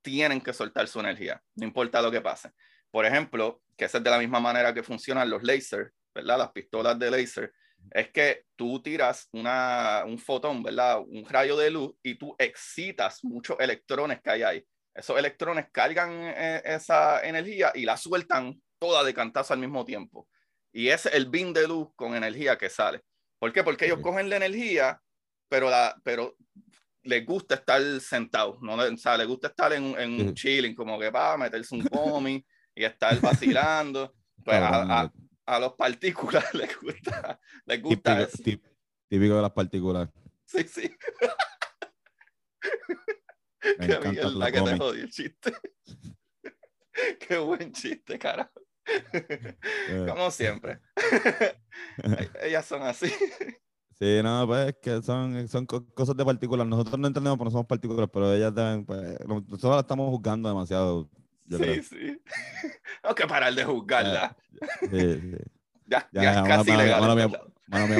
[0.00, 2.50] tienen que soltar su energía, no importa lo que pase.
[2.90, 6.38] Por ejemplo, que es de la misma manera que funcionan los lasers, ¿verdad?
[6.38, 7.52] Las pistolas de láser,
[7.90, 11.00] es que tú tiras una, un fotón, ¿verdad?
[11.00, 14.66] Un rayo de luz y tú excitas muchos electrones que hay ahí.
[14.94, 20.28] Esos electrones cargan eh, esa energía y la sueltan toda de cantazo al mismo tiempo.
[20.72, 23.02] Y es el beam de luz con energía que sale.
[23.38, 23.64] ¿Por qué?
[23.64, 25.00] Porque ellos cogen la energía,
[25.48, 26.36] pero, la, pero
[27.02, 28.74] les gusta estar sentados, ¿no?
[28.74, 31.86] O sea, les gusta estar en, en un chilling, como que va a meterse un
[31.86, 32.44] cómic
[32.74, 34.14] y estar vacilando.
[34.44, 35.10] Pues a, a, eh,
[35.46, 38.76] a los partículas les gusta, les gusta típico, eso.
[39.08, 40.10] típico de las partículas.
[40.44, 40.94] Sí, sí.
[43.78, 45.54] Me Qué mierda que te jodió el chiste.
[47.26, 48.63] Qué buen chiste, carajo.
[49.88, 50.80] Eh, Como siempre.
[52.42, 53.08] Ellas son así.
[53.98, 56.66] Sí, no, pues es que son, son co- cosas de partículas.
[56.66, 60.48] Nosotros no entendemos porque no somos partículas, pero ellas deben, pues, nosotros las estamos juzgando
[60.48, 61.08] demasiado.
[61.48, 61.82] Sí, creo.
[61.82, 62.22] sí.
[63.02, 64.36] Tengo que parar de juzgarla.
[64.90, 65.36] Sí, sí.
[65.86, 67.40] Ya, Ya, ya es casi mía, legal.
[67.66, 67.94] Mano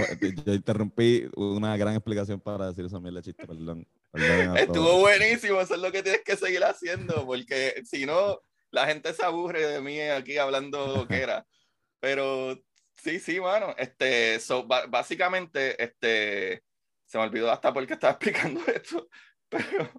[0.44, 3.87] yo interrumpí una gran explicación para decir esa mierda chiste, perdón.
[4.12, 8.40] Perdonen a Estuvo buenísimo, eso es lo que tienes que seguir haciendo, porque si no,
[8.75, 11.47] la gente se aburre de mí aquí hablando que era.
[12.01, 12.59] Pero
[12.97, 13.75] sí, sí, mano.
[13.79, 16.63] Este, so, básicamente, este,
[17.07, 19.09] se me olvidó hasta por qué estaba explicando esto.
[19.49, 19.91] Pero,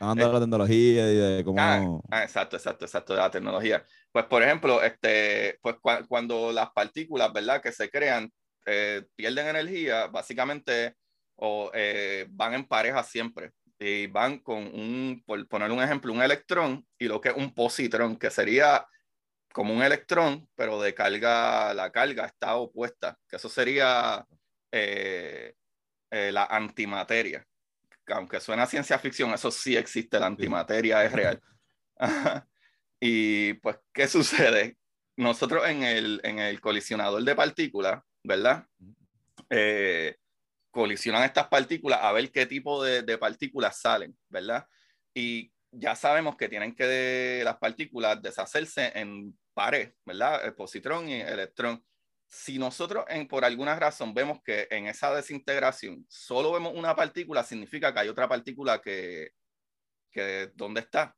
[0.00, 1.60] Hablando de la tecnología y de cómo...
[1.60, 3.84] Ah, ah, exacto, exacto, exacto, de la tecnología.
[4.12, 7.62] Pues, por ejemplo, este, pues cua- cuando las partículas, ¿verdad?
[7.62, 8.30] Que se crean,
[8.66, 10.94] eh, pierden energía, básicamente,
[11.36, 13.52] o eh, van en pareja siempre.
[13.86, 17.52] Y van con un, por poner un ejemplo, un electrón y lo que es un
[17.52, 18.86] positrón, que sería
[19.52, 24.26] como un electrón, pero de carga, la carga está opuesta, que eso sería
[24.72, 25.52] eh,
[26.10, 27.46] eh, la antimateria.
[28.06, 31.42] Que aunque suena a ciencia ficción, eso sí existe, la antimateria es real.
[33.00, 34.78] Y pues, ¿qué sucede?
[35.16, 38.66] Nosotros en el, en el colisionador de partículas, ¿verdad?
[39.50, 40.16] Eh,
[40.74, 44.66] colisionan estas partículas a ver qué tipo de, de partículas salen, ¿verdad?
[45.14, 50.44] Y ya sabemos que tienen que de, las partículas deshacerse en pares, ¿verdad?
[50.44, 51.84] El positrón y el electrón.
[52.28, 57.44] si nosotros en, por alguna razón vemos que en esa desintegración solo vemos una partícula,
[57.44, 59.30] significa que hay otra partícula que,
[60.10, 61.16] que ¿dónde está?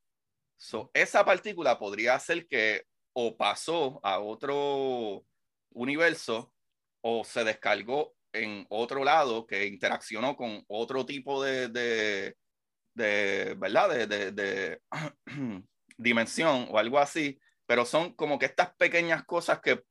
[0.57, 5.25] So, esa partícula podría ser que o pasó a otro
[5.71, 6.53] universo
[7.01, 12.37] o se descargó en otro lado que interaccionó con otro tipo de, de,
[12.94, 13.90] de ¿verdad?
[13.90, 14.81] De, de, de
[15.96, 19.83] dimensión o algo así, pero son como que estas pequeñas cosas que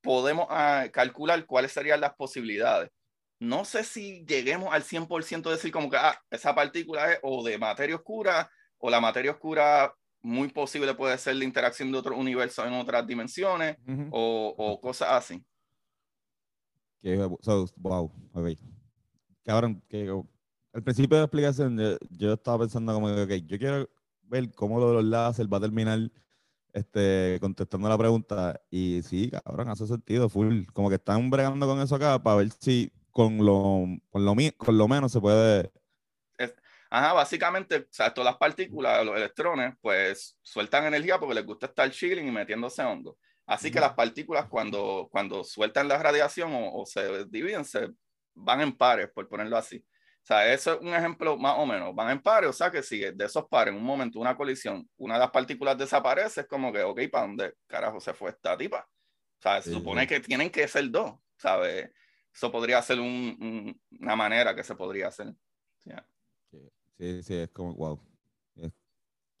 [0.00, 2.90] podemos ah, calcular cuáles serían las posibilidades.
[3.38, 7.42] No sé si lleguemos al 100% de decir como que ah, esa partícula es o
[7.42, 12.16] de materia oscura o la materia oscura muy posible puede ser la interacción de otro
[12.16, 13.76] universo en otras dimensiones
[14.10, 15.42] o, o, cosas así.
[17.02, 17.16] Que,
[17.76, 18.48] wow, ok.
[19.44, 20.08] Cabrón, que
[20.72, 23.90] al principio de la explicación yo, estaba pensando como que, ok, yo quiero
[24.22, 25.98] ver cómo lo de los láser va a terminar
[26.72, 28.60] este, contestando la pregunta.
[28.70, 30.64] Y sí, cabrón, hace sentido, full.
[30.72, 34.78] Como que están bregando con eso acá para ver si con lo, con lo, con
[34.78, 35.72] lo menos se puede.
[36.92, 41.66] Ajá, básicamente, o sea, todas las partículas, los electrones, pues sueltan energía porque les gusta
[41.66, 43.16] estar chilling y metiéndose hondo.
[43.50, 47.88] Así que las partículas cuando, cuando sueltan la radiación o, o, se dividen, se
[48.32, 49.84] van en pares, por ponerlo así.
[50.22, 51.92] O sea, eso es un ejemplo más o menos.
[51.92, 54.88] Van en pares, o sea que si de esos pares, en un momento, una colisión,
[54.98, 58.56] una de las partículas desaparece, es como que, ok, ¿para dónde carajo se fue esta
[58.56, 58.88] tipa?
[58.88, 61.90] O sea, se supone que tienen que ser dos, ¿sabes?
[62.32, 65.34] Eso podría ser un, una manera que se podría hacer.
[66.98, 68.00] Sí, sí, es como, wow.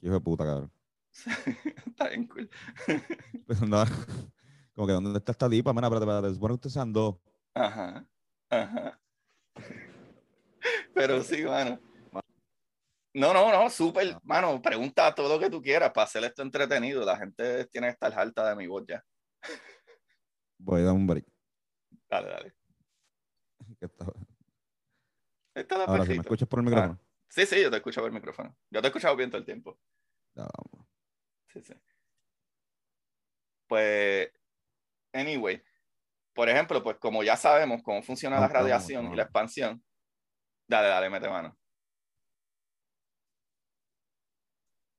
[0.00, 0.79] hijo de puta, cabrón.
[1.86, 2.50] Está bien cool.
[3.46, 3.84] Pues no,
[4.74, 5.72] como que, ¿dónde está esta tipa?
[5.72, 7.16] Mira, espérate, espérate, supone que ustedes sean dos.
[7.54, 8.06] Ajá,
[8.48, 9.00] ajá.
[10.94, 11.80] Pero sí, mano.
[13.12, 17.04] No, no, no, súper, mano, pregunta todo lo que tú quieras para hacer esto entretenido.
[17.04, 19.04] La gente tiene que estar alta de mi voz ya.
[20.58, 21.26] Voy a dar un break.
[22.08, 22.54] Dale, dale.
[23.80, 24.12] Está...
[25.54, 26.98] Esta la Ahora, ¿me escuchas por el micrófono?
[27.00, 28.56] Ah, sí, sí, yo te escucho por el micrófono.
[28.70, 29.78] Yo te he escuchado bien todo el tiempo.
[30.36, 30.86] Ya, vamos.
[31.52, 31.74] Sí, sí.
[33.66, 34.30] Pues,
[35.12, 35.62] anyway,
[36.32, 39.82] por ejemplo, pues como ya sabemos cómo funciona la radiación y la expansión,
[40.70, 41.58] Dale, dale, mete mano.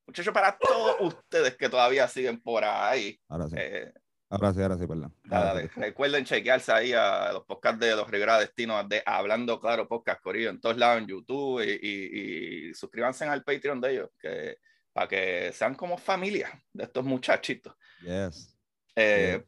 [0.05, 3.17] Muchachos, para todos ustedes que todavía siguen por ahí.
[3.29, 3.55] Ahora sí.
[3.57, 3.93] Eh,
[4.29, 5.15] ahora sí, ahora sí, perdón.
[5.23, 10.21] Dale, Recuerden chequearse ahí a los podcasts de los Rivera Destinos de Hablando Claro Podcast
[10.21, 14.57] Corrido en todos lados en YouTube y, suscríbanse al Patreon de ellos que,
[14.93, 17.73] para que sean como familia de estos muchachitos.
[18.01, 18.57] Yes.
[18.95, 19.43] Eh,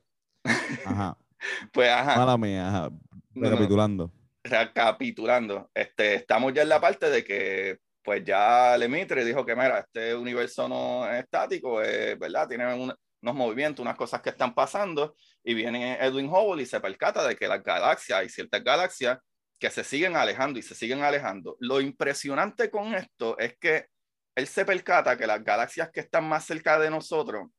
[0.86, 1.18] Ajá.
[1.74, 2.16] pues ajá.
[2.16, 2.92] Mala mía, ajá.
[3.36, 4.12] Recapitulando
[4.44, 9.80] recapitulando, este, estamos ya en la parte de que pues ya Lemaitre dijo que, mira,
[9.80, 12.50] este universo no es estático, es, ¿verdad?
[12.50, 17.26] Tiene unos movimientos, unas cosas que están pasando, y viene Edwin Hubble y se percata
[17.26, 19.20] de que las galaxias, hay ciertas galaxias
[19.58, 21.56] que se siguen alejando y se siguen alejando.
[21.62, 23.86] Lo impresionante con esto es que
[24.36, 27.50] él se percata que las galaxias que están más cerca de nosotros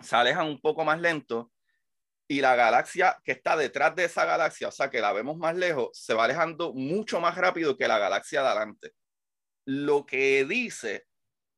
[0.00, 1.50] se alejan un poco más lento
[2.28, 5.56] y la galaxia que está detrás de esa galaxia, o sea, que la vemos más
[5.56, 8.92] lejos, se va alejando mucho más rápido que la galaxia de adelante.
[9.64, 11.06] Lo que dice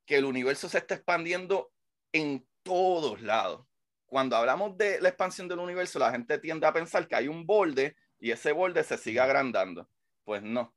[0.06, 1.72] que el universo se está expandiendo
[2.12, 3.66] en todos lados.
[4.06, 7.46] Cuando hablamos de la expansión del universo, la gente tiende a pensar que hay un
[7.46, 9.88] borde y ese borde se sigue agrandando.
[10.24, 10.74] Pues no.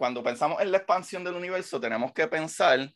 [0.00, 2.90] Cuando pensamos en la expansión del universo, tenemos que pensar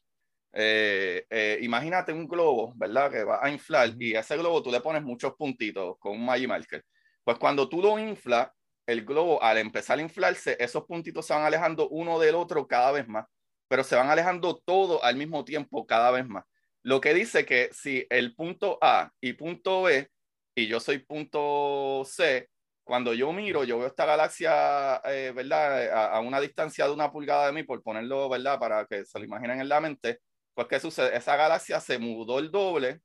[0.54, 3.10] eh, eh, imagínate un globo, ¿verdad?
[3.10, 6.24] Que va a inflar y a ese globo tú le pones muchos puntitos con un
[6.24, 6.82] Magic Marker.
[7.22, 8.48] Pues cuando tú lo inflas,
[8.86, 12.90] el globo al empezar a inflarse, esos puntitos se van alejando uno del otro cada
[12.90, 13.26] vez más,
[13.68, 16.44] pero se van alejando todos al mismo tiempo cada vez más.
[16.82, 20.08] Lo que dice que si el punto A y punto B,
[20.54, 22.48] y yo soy punto C,
[22.84, 25.88] cuando yo miro, yo veo esta galaxia, eh, ¿verdad?
[25.92, 28.58] A, a, una distancia de una pulgada de mí, por ponerlo, ¿verdad?
[28.58, 30.20] Para que se lo imaginen en la mente,
[30.54, 31.16] pues, ¿qué sucede?
[31.16, 33.00] Esa galaxia se mudó el doble,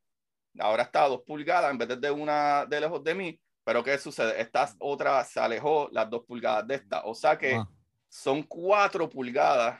[0.59, 3.97] ahora está a dos pulgadas en vez de una de lejos de mí, pero ¿qué
[3.97, 4.39] sucede?
[4.41, 7.61] Esta otra se alejó las dos pulgadas de esta, o sea que
[8.07, 9.79] son cuatro pulgadas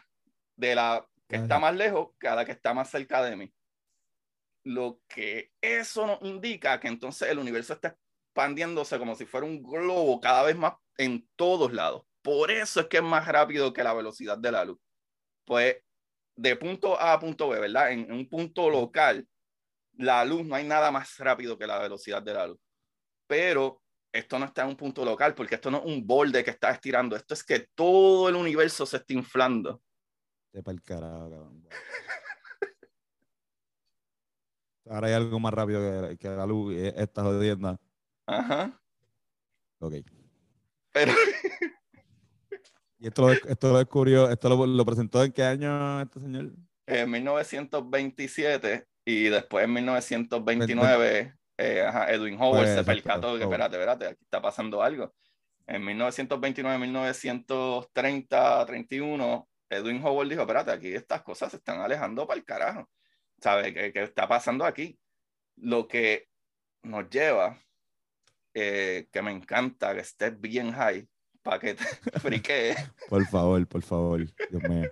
[0.55, 3.53] de la que está más lejos que a la que está más cerca de mí.
[4.63, 7.95] Lo que eso nos indica que entonces el universo está
[8.39, 12.03] expandiéndose como si fuera un globo cada vez más en todos lados.
[12.21, 14.79] Por eso es que es más rápido que la velocidad de la luz.
[15.45, 15.77] Pues
[16.35, 17.91] de punto A a punto B, ¿verdad?
[17.91, 19.27] En, un punto local,
[19.93, 22.59] la luz no hay nada más rápido que la velocidad de la luz.
[23.27, 23.81] Pero
[24.11, 26.71] esto no está en un punto local, porque esto no es un borde que está
[26.71, 29.81] estirando, esto es que todo el universo se está inflando.
[30.51, 31.53] para el carajo,
[34.89, 37.79] Ahora hay algo más rápido que, la luz, esta jodienda.
[38.29, 38.79] Ajá.
[39.79, 39.95] Ok.
[40.91, 41.11] Pero
[42.99, 46.51] ¿Y esto lo, esto lo descubrió, esto lo, lo presentó en qué año este señor?
[46.85, 53.75] en 1927 y después en 1929 eh, ajá, Edwin Howard Pues, se percató que, espérate,
[53.75, 55.13] espérate, aquí está pasando algo.
[55.67, 62.39] En 1929, 1930, 31, Edwin Howard dijo, espérate, aquí estas cosas se están alejando para
[62.39, 62.89] el carajo.
[63.41, 64.97] ¿Sabes qué, qué está pasando aquí?
[65.57, 66.27] Lo que
[66.81, 67.57] nos lleva,
[68.61, 71.07] eh, que me encanta que estés bien high,
[71.41, 71.83] para que te
[72.19, 72.77] friquees.
[73.09, 74.19] Por favor, por favor.
[74.49, 74.91] Dios mío.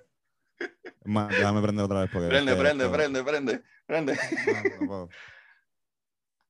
[1.05, 2.27] Más, déjame prender otra vez porque.
[2.29, 4.13] Prende, prende, esto- prende, prende, prende.
[4.45, 5.09] No, no puedo.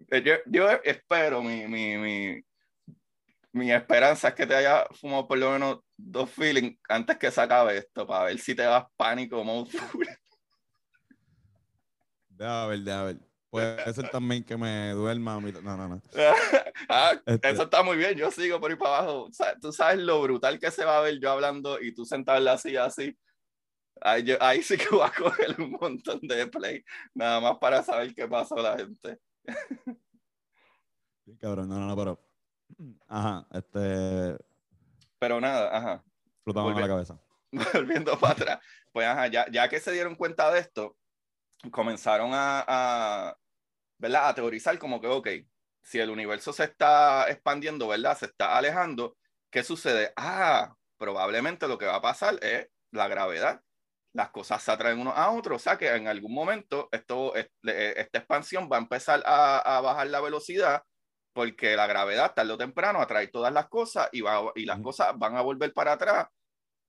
[0.10, 2.44] Eh, Yo, yo espero, mi, mi, mi,
[3.52, 7.42] mi esperanza es que te haya fumado por lo menos dos feelings antes que se
[7.42, 9.72] acabe esto, para ver si te vas pánico mode.
[12.30, 13.18] Déjame ver, déjame ver.
[13.62, 15.36] Puede ser también que me duerma.
[15.36, 16.02] a No, no, no.
[16.90, 19.30] Ah, Este- Eso está muy bien, yo sigo por ahí para abajo.
[19.62, 22.46] Tú sabes lo brutal que se va a ver yo hablando y tú sentado en
[22.46, 23.18] la silla así.
[24.02, 26.84] Ahí, yo- ahí sí que voy a coger un montón de play,
[27.16, 29.20] nada más para saber qué pasó la gente.
[31.26, 32.20] Sí, Cabrón, no, no, no, pero.
[33.08, 34.38] Ajá, este.
[35.20, 36.04] Pero nada, ajá.
[36.44, 37.20] Flotamos Volvi- la cabeza.
[37.74, 38.60] volviendo para atrás,
[38.94, 40.96] pues ajá, ya, ya que se dieron cuenta de esto,
[41.72, 43.38] comenzaron a, a,
[43.98, 44.30] ¿verdad?
[44.30, 45.28] a teorizar como que, ok,
[45.82, 48.18] si el universo se está expandiendo, ¿verdad?
[48.18, 49.18] Se está alejando,
[49.50, 50.14] ¿qué sucede?
[50.18, 53.62] Ah, probablemente lo que va a pasar es la gravedad.
[54.14, 58.00] Las cosas se atraen uno a otro, o sea que en algún momento esto, este-
[58.02, 60.82] esta expansión va a empezar a, a bajar la velocidad
[61.34, 65.14] porque la gravedad tarde o temprano atrae todas las cosas y, va, y las cosas
[65.18, 66.28] van a volver para atrás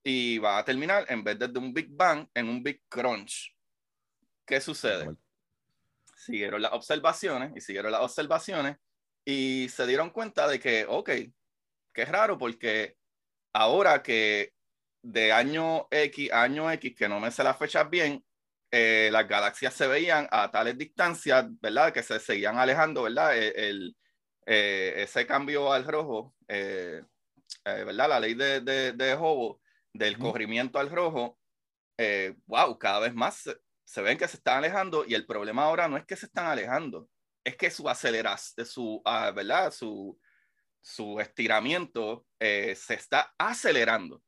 [0.03, 3.55] y va a terminar en vez de un Big Bang en un Big Crunch.
[4.45, 5.15] ¿Qué sucede?
[6.19, 8.77] Siguieron las observaciones y siguieron las observaciones
[9.25, 11.09] y se dieron cuenta de que, ok,
[11.93, 12.97] que es raro porque
[13.53, 14.53] ahora que
[15.03, 18.25] de año X a año X, que no me sé las fechas bien,
[18.71, 21.93] eh, las galaxias se veían a tales distancias, ¿verdad?
[21.93, 23.37] Que se seguían alejando, ¿verdad?
[23.37, 23.97] El, el-
[24.47, 27.03] eh, ese cambio al rojo, eh,
[27.65, 28.09] eh, ¿verdad?
[28.09, 29.59] La ley de, de, de Hubble,
[29.93, 30.19] del Ujú.
[30.19, 31.39] corrimiento al rojo,
[31.97, 33.49] eh, wow, cada vez más
[33.89, 36.45] se, ven que se están alejando y el problema ahora no es que se están
[36.45, 37.09] alejando,
[37.43, 39.71] es que su aceleración, su, ah, ¿verdad?
[39.71, 40.19] Su,
[40.79, 44.17] su estiramiento eh, se está acelerando.
[44.17, 44.21] O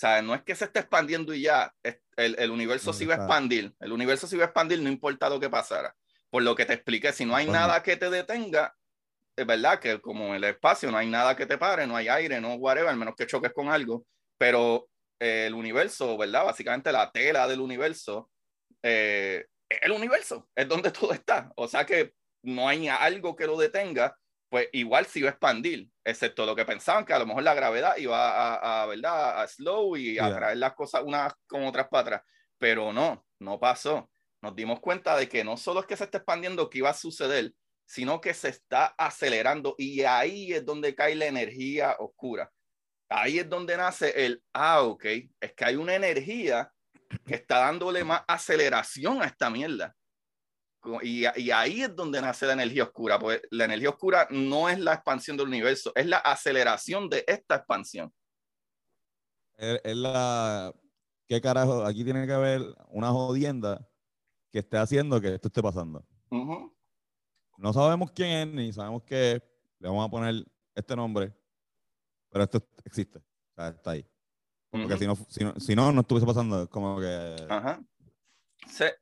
[0.00, 1.72] sea, no es que se esté expandiendo y ya,
[2.16, 4.88] el, el universo No, se iba a expandir, el universo se iba a expandir no
[4.88, 5.94] importa lo que pasara.
[6.28, 7.60] Por lo que te expliqué, si no hay Bueno.
[7.60, 8.74] nada que te detenga,
[9.36, 12.08] es verdad que como en el espacio no hay nada que te pare, no hay
[12.08, 14.04] aire, no whatever, al menos que choques con algo,
[14.36, 14.88] pero
[15.20, 16.44] eh, el universo, ¿verdad?
[16.44, 18.30] Básicamente la tela del universo,
[18.82, 21.52] eh, el universo, es donde todo está.
[21.56, 22.12] O sea que
[22.42, 24.16] no hay algo que lo detenga,
[24.50, 27.54] pues igual se iba a expandir, excepto lo que pensaban que a lo mejor la
[27.54, 29.42] gravedad iba a, a, ¿verdad?
[29.42, 30.36] A slow y a Ya.
[30.36, 32.22] traer las cosas unas con otras para atrás.
[32.58, 34.10] Pero no, no pasó.
[34.42, 36.94] Nos dimos cuenta de que no solo es que se está expandiendo que iba a
[36.94, 37.52] suceder,
[37.86, 42.50] sino que se está acelerando y ahí es donde cae la energía oscura.
[43.08, 45.04] Ahí es donde nace el, ah, ok,
[45.40, 46.72] es que hay una energía
[47.24, 49.96] que está dándole más aceleración a esta mierda.
[51.02, 54.78] Y, y ahí es donde nace la energía oscura, porque la energía oscura no es
[54.78, 58.12] la expansión del universo, es la aceleración de esta expansión.
[59.60, 60.72] Es, la.
[61.28, 61.84] ¿Qué carajo?
[61.84, 63.86] Aquí tiene que haber una jodienda
[64.50, 66.04] que esté haciendo que esto esté pasando.
[67.58, 69.42] No sabemos quién es, ni sabemos qué es.
[69.78, 71.34] Le vamos a poner este nombre,
[72.30, 73.18] pero esto existe.
[73.18, 74.06] O sea, está ahí.
[74.70, 74.98] Porque Ujú.
[74.98, 76.68] si, no, si, no, si no, no estuviese pasando.
[76.68, 77.36] Como que.
[77.48, 77.80] Ajá.
[78.68, 78.96] Se-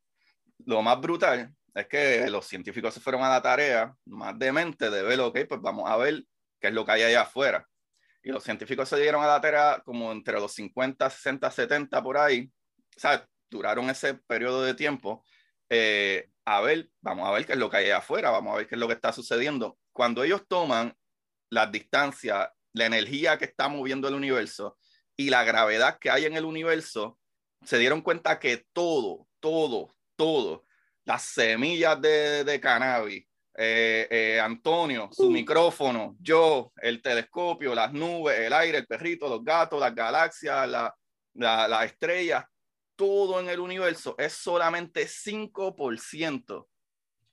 [0.65, 5.03] lo más brutal es que los científicos se fueron a la tarea más demente de
[5.03, 6.25] ver, ok, pues vamos a ver
[6.61, 7.69] qué es lo que hay allá afuera.
[8.23, 12.19] Y los científicos se dieron a la tarea como entre los 50, 60, 70 por
[12.19, 12.51] ahí.
[12.97, 15.25] O sea, duraron ese periodo de tiempo.
[15.71, 18.57] eh, a ver, vamos a ver qué es lo que hay allá afuera, vamos a
[18.57, 19.79] ver qué es lo que está sucediendo.
[19.93, 20.97] Cuando ellos toman
[21.51, 24.79] las distancias, la energía que está moviendo el universo
[25.19, 27.19] y la gravedad que hay en el universo,
[27.65, 30.65] se dieron cuenta que todo, todo, todo,
[31.05, 38.39] las semillas de, de cannabis, eh, eh, Antonio, su micrófono, yo, el telescopio, las nubes,
[38.39, 40.95] el aire, el perrito, los gatos, las galaxias, la,
[41.35, 42.45] la, las estrellas,
[42.95, 46.67] todo en el universo es solamente 5%,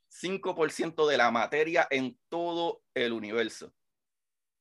[0.09, 3.71] 5% de la materia en todo el universo.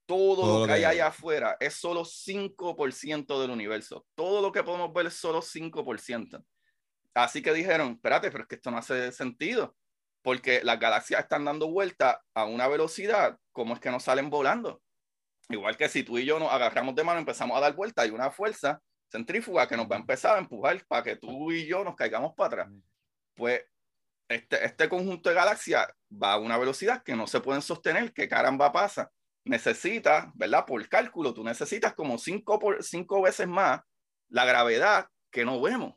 [0.07, 4.07] Todo, Todo lo que hay allá afuera es solo 5% del universo.
[4.15, 6.45] Todo lo que podemos ver es solo 5%.
[7.15, 9.77] Así que dijeron, espérate, pero es que esto no hace sentido,
[10.23, 14.83] porque las galaxias están dando vuelta a una velocidad, ¿cómo es que no salen volando?
[15.49, 18.11] Igual que si tú y yo nos agarramos de mano, empezamos a dar vuelta, hay
[18.11, 18.81] una fuerza
[19.11, 22.35] centrífuga que nos va a empezar a empujar para que tú y yo nos caigamos
[22.35, 22.69] para atrás.
[23.35, 23.63] Pues
[24.29, 28.29] este, este conjunto de galaxias va a una velocidad que no se pueden sostener, que
[28.29, 29.13] caramba pasa.
[29.45, 30.65] Necesita, ¿verdad?
[30.65, 33.81] Por cálculo, tú necesitas como cinco, por, cinco veces más
[34.29, 35.95] la gravedad que no vemos.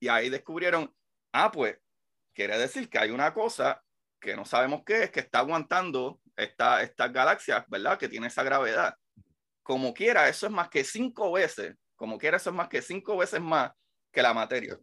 [0.00, 0.94] Y ahí descubrieron,
[1.32, 1.78] ah, pues
[2.34, 3.82] quiere decir que hay una cosa
[4.20, 7.98] que no sabemos qué es, que está aguantando esta, estas galaxias, ¿verdad?
[7.98, 8.94] Que tiene esa gravedad.
[9.62, 13.16] Como quiera, eso es más que cinco veces, como quiera, eso es más que cinco
[13.16, 13.72] veces más
[14.12, 14.78] que la materia.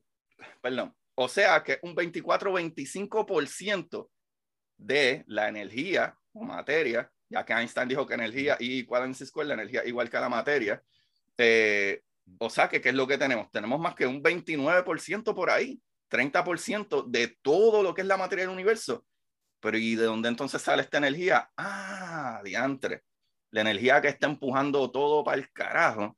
[0.61, 0.93] Perdón.
[1.15, 4.09] O sea que un 24-25%
[4.77, 9.53] de la energía o materia, ya que Einstein dijo que energía y igual en la
[9.53, 10.81] energía igual que la materia.
[11.37, 12.01] Eh,
[12.39, 13.51] o sea que, ¿qué es lo que tenemos?
[13.51, 18.45] Tenemos más que un 29% por ahí, 30% de todo lo que es la materia
[18.45, 19.05] del universo
[19.65, 21.49] pero ¿y de dónde entonces sale esta energía?
[21.57, 23.03] Ah, diantre.
[23.49, 26.15] La energía que está empujando todo para el carajo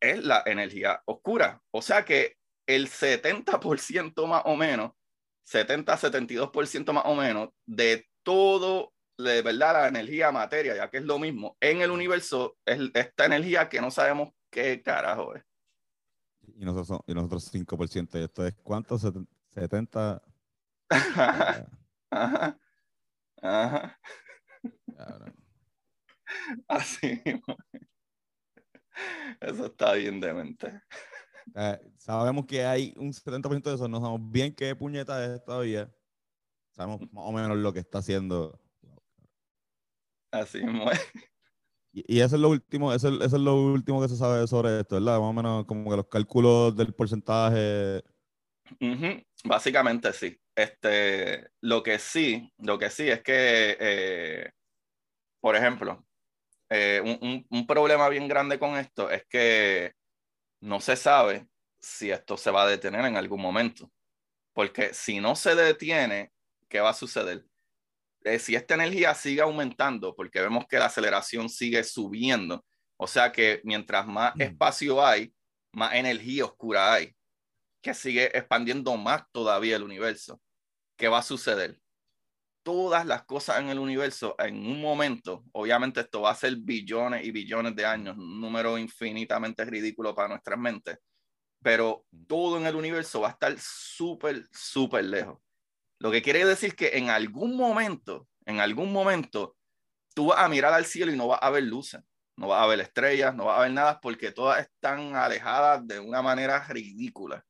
[0.00, 1.62] es la energía oscura.
[1.70, 2.36] O sea que
[2.66, 4.90] el 70% más o menos,
[5.46, 11.18] 70-72% más o menos de todo, de verdad, la energía materia, ya que es lo
[11.18, 15.44] mismo, en el universo es esta energía que no sabemos qué carajo es.
[16.54, 18.98] Y nosotros, y nosotros 5%, ¿esto es cuánto?
[18.98, 20.22] 70.
[22.10, 22.58] Ajá.
[23.42, 23.98] Ajá.
[26.68, 27.22] Así.
[29.40, 30.82] Eso está bien demente.
[31.54, 35.92] Eh, sabemos que hay un 70% de eso, no sabemos bien qué puñeta es todavía.
[36.72, 38.61] Sabemos más o menos lo que está haciendo.
[40.32, 41.12] Así es.
[41.92, 45.20] Y, eso es lo último, eso, es lo último que se sabe sobre esto, ¿verdad?
[45.20, 48.02] Más o menos como que los cálculos del porcentaje.
[49.44, 50.38] Básicamente sí.
[50.54, 54.50] Este, lo que sí, lo que sí es que, eh,
[55.40, 56.04] por ejemplo,
[56.70, 59.92] eh, un, un, problema bien grande con esto es que
[60.60, 61.46] no se sabe
[61.78, 63.90] si esto se va a detener en algún momento.
[64.54, 66.32] Porque si no se detiene,
[66.68, 67.44] ¿qué va a suceder?
[68.24, 72.64] Eh, si esta energía sigue aumentando, porque vemos que la aceleración sigue subiendo,
[72.96, 74.42] o sea que mientras más mm.
[74.42, 75.32] espacio hay,
[75.72, 77.14] más energía oscura hay
[77.82, 80.40] que sigue expandiendo más todavía el universo.
[80.96, 81.78] ¿Qué va a suceder?
[82.62, 87.26] Todas las cosas en el universo, en un momento, obviamente esto va a ser billones
[87.26, 90.96] y billones de años, un número infinitamente ridículo para nuestras mentes,
[91.60, 95.41] pero todo en el universo va a estar súper, súper lejos.
[96.02, 99.56] Lo que quiere decir que en algún momento, en algún momento,
[100.16, 102.02] tú vas a mirar al cielo y no vas a ver luces,
[102.36, 106.00] no vas a ver estrellas, no vas a ver nada porque todas están alejadas de
[106.00, 107.46] una manera ridícula.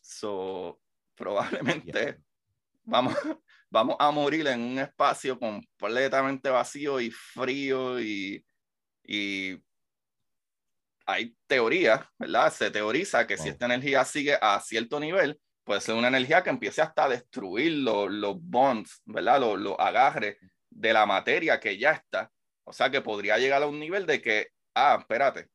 [0.00, 0.80] So,
[1.14, 2.22] probablemente
[2.84, 3.14] vamos,
[3.70, 8.42] vamos a morir en un espacio completamente vacío y frío y,
[9.04, 9.62] y
[11.04, 12.50] hay teorías, ¿verdad?
[12.50, 16.50] Se teoriza que si esta energía sigue a cierto nivel, puede ser una energía que
[16.50, 19.40] empiece hasta a destruir los, los bonds, ¿verdad?
[19.40, 20.36] Los, los agarres
[20.70, 22.30] de la materia que ya está.
[22.64, 25.48] O sea que podría llegar a un nivel de que, ah, espérate,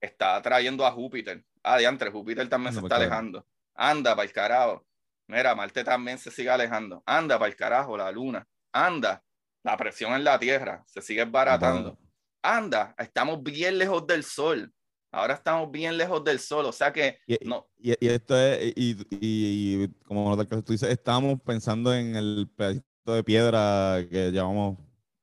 [0.00, 1.44] está atrayendo a Júpiter.
[1.62, 3.46] Ah, diantre, Júpiter también se está alejando.
[3.74, 4.86] Anda para el carajo.
[5.26, 7.02] Mira, Marte también se sigue alejando.
[7.04, 8.46] Anda para el carajo, la luna.
[8.72, 9.22] Anda,
[9.62, 11.98] la presión en la Tierra se sigue baratando.
[12.42, 14.72] Anda, estamos bien lejos del Sol.
[15.10, 17.66] Ahora estamos bien lejos del Sol, o sea que y, no.
[17.78, 24.04] Y, esto es, y, y como tú dices, estamos pensando en el pedacito de piedra
[24.10, 24.78] que llamamos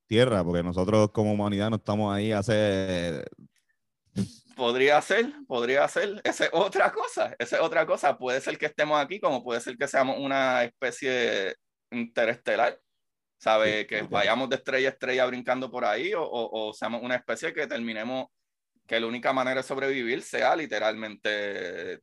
[0.08, 3.24] Tierra, porque nosotros como humanidad no estamos ahí hace
[4.56, 6.22] Podría ser, podría ser.
[6.24, 8.18] Esa es otra cosa, esa es otra cosa.
[8.18, 11.56] Puede ser que estemos aquí, como puede ser que seamos una especie
[11.92, 12.80] interestelar.
[13.38, 13.86] ¿Sabe?
[13.86, 17.68] que vayamos de estrella a estrella brincando por ahí o, o, seamos una especie que
[17.68, 18.28] terminemos
[18.86, 22.02] que la única manera de sobrevivir sea literalmente,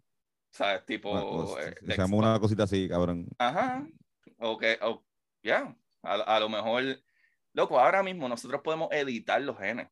[0.50, 0.84] ¿sabes?
[0.84, 1.58] Tipo...
[1.58, 3.28] Eh, seamos una cosita así, cabrón.
[3.38, 3.86] Ajá.
[4.38, 4.64] Ok,
[5.42, 5.76] ya.
[6.02, 6.82] A, lo mejor,
[7.52, 9.88] loco, ahora mismo nosotros podemos editar los genes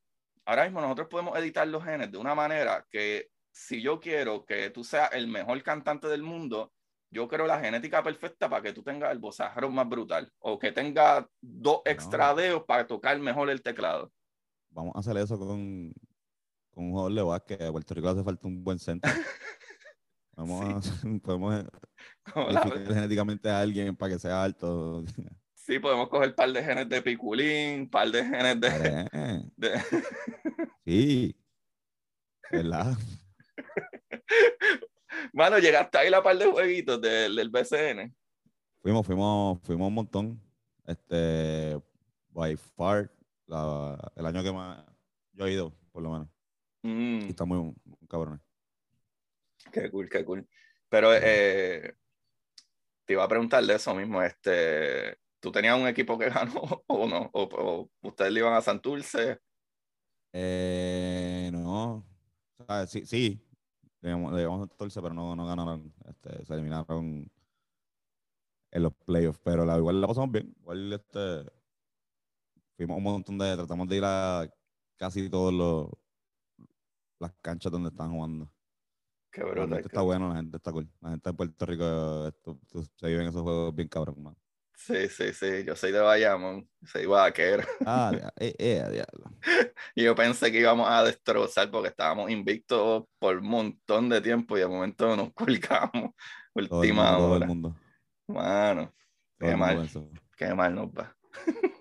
[0.50, 4.70] ahora mismo nosotros podemos editar los genes de una manera que si yo quiero que
[4.70, 6.72] tú seas el mejor cantante del mundo,
[7.10, 10.72] yo creo la genética perfecta para que tú tengas el bozarrón más brutal o que
[10.72, 14.12] tenga dos extra dedos para tocar mejor el teclado.
[14.70, 15.92] Vamos a hacer eso con,
[16.70, 17.62] con un jugador de básquet.
[17.62, 19.10] A Puerto Rico hace falta un buen centro.
[20.36, 21.64] Vamos a, podemos
[22.86, 25.04] genéticamente a alguien para que sea alto.
[25.62, 29.80] Sí, podemos coger un par de genes de piculín, un par de genes de...
[30.84, 31.36] Sí,
[32.50, 32.96] ¿verdad?
[35.32, 38.12] Mano, llegaste ahí la par de jueguitos del, del BCN.
[38.82, 40.42] Fuimos, fuimos, fuimos un montón.
[40.86, 41.80] Este,
[42.30, 43.12] by far,
[43.46, 44.84] la- el año que más
[45.32, 46.28] yo he ido, por lo menos.
[46.82, 47.20] Mm.
[47.22, 47.74] Y está muy,
[48.08, 48.42] cabrón.
[49.72, 50.48] Qué cool, qué cool.
[50.88, 51.94] Pero eh,
[53.04, 54.22] te iba a preguntar de eso mismo.
[54.22, 57.30] Este, ¿Tú tenías un equipo que ganó o no?
[57.32, 59.40] ¿O, o ustedes le iban a Santurce?
[60.32, 62.06] Eh, no.
[62.58, 63.40] O sea, sí, sí.
[64.00, 65.92] Le llevamos a Torce, pero no, no ganaron.
[66.08, 67.30] Este, se eliminaron
[68.70, 69.40] en los playoffs.
[69.44, 70.54] Pero la, igual la pasamos bien.
[70.60, 71.44] Igual este,
[72.76, 73.56] fuimos un montón de.
[73.56, 74.48] Tratamos de ir a
[74.96, 75.88] casi todos los
[77.20, 78.52] las canchas donde están jugando.
[79.30, 79.68] Qué La brutal.
[79.68, 80.90] gente qué- está bueno, la gente está cool.
[81.00, 84.36] La gente de Puerto Rico esto- esto- se viven esos juegos bien cabrón, man.
[84.74, 85.62] Sí, sí, sí.
[85.66, 86.68] Yo soy de Bayamón.
[86.84, 87.62] Soy vaquero.
[87.86, 88.10] Ah,
[88.40, 89.30] eh, eh, diablo.
[89.94, 94.56] Y yo pensé que íbamos a destrozar porque estábamos invictos por un montón de tiempo
[94.56, 95.92] y de momento nos colgamos.
[95.92, 96.12] Todo
[96.56, 97.44] el Última todo hora.
[97.44, 97.76] el mundo.
[98.26, 98.94] Mano, todo
[99.38, 100.10] qué el mundo mal, pensó.
[100.36, 101.16] qué mal nos va.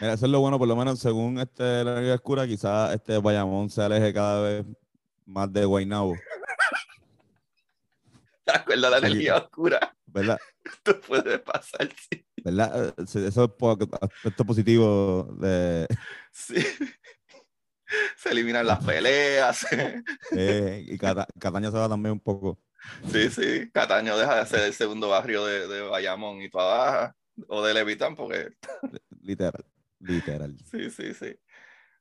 [0.00, 3.18] Mira, eso es lo bueno, por lo menos según este, la energía oscura, quizás este
[3.18, 4.64] Bayamón se aleje cada vez
[5.26, 6.16] más de Guaynabo,
[8.44, 9.96] ¿Te acuerdas de la energía oscura?
[10.06, 10.38] ¿verdad?
[10.64, 12.24] Esto puede pasar, sí.
[12.42, 12.88] ¿Verdad?
[12.98, 15.86] Eh, Eso es aspecto positivo de,
[16.32, 16.56] Sí.
[18.16, 19.66] Se eliminan las peleas.
[20.32, 22.58] eh, y Cata- Cataña se va también un poco.
[23.10, 23.68] Sí, sí.
[23.72, 27.16] Cataño deja de ser el segundo barrio de, de Bayamón y tú baja
[27.48, 28.50] o de Levitán porque
[29.30, 29.64] Literal,
[30.00, 30.56] literal.
[30.70, 31.38] Sí, sí, sí.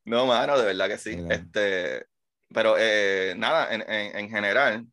[0.06, 1.16] No, mano, de verdad que sí.
[1.16, 1.36] Mira.
[1.36, 2.08] Este,
[2.52, 4.88] pero eh, nada, en, en, en general,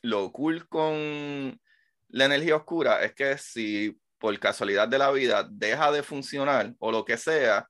[0.00, 1.60] lo cool con
[2.08, 6.90] la energía oscura es que si por casualidad de la vida deja de funcionar o
[6.90, 7.68] lo que sea,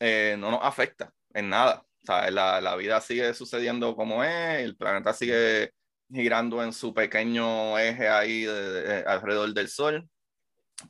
[0.00, 1.84] eh, no nos afecta en nada.
[2.02, 5.72] O sea, la, la vida sigue sucediendo como es, el planeta sigue
[6.10, 10.08] girando en su pequeño eje ahí de- de- alrededor del Sol,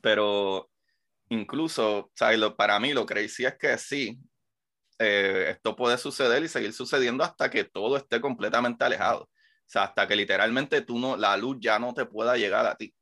[0.01, 0.69] pero
[1.39, 2.39] incluso, ¿sabes?
[2.39, 4.17] Lo- para mí lo crazy es que sí,
[4.99, 9.23] eh, esto puede suceder y seguir sucediendo hasta que todo esté completamente alejado.
[9.23, 9.29] O
[9.67, 12.93] sea, hasta que literalmente tú no, la luz ya no te pueda llegar a ti.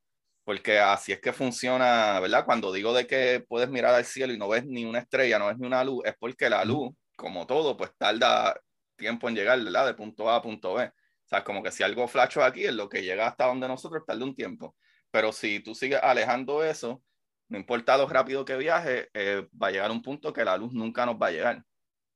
[0.44, 2.44] Porque así es que funciona, ¿verdad?
[2.44, 5.46] Cuando digo de que puedes mirar al cielo y no ves ni una estrella, no
[5.48, 8.54] ves ni una luz, es porque la luz, como todo, pues tarda
[8.96, 9.86] tiempo en llegar, ¿verdad?
[9.86, 10.84] De punto A a punto B.
[10.86, 10.92] O
[11.26, 14.24] sea, como que si algo flasho aquí, es lo que llega hasta donde nosotros tarda
[14.24, 14.76] un tiempo.
[15.10, 17.02] Pero si tú sigues alejando eso,
[17.48, 20.72] no importa lo rápido que viaje, eh, va a llegar un punto que la luz
[20.72, 21.64] nunca nos va a llegar.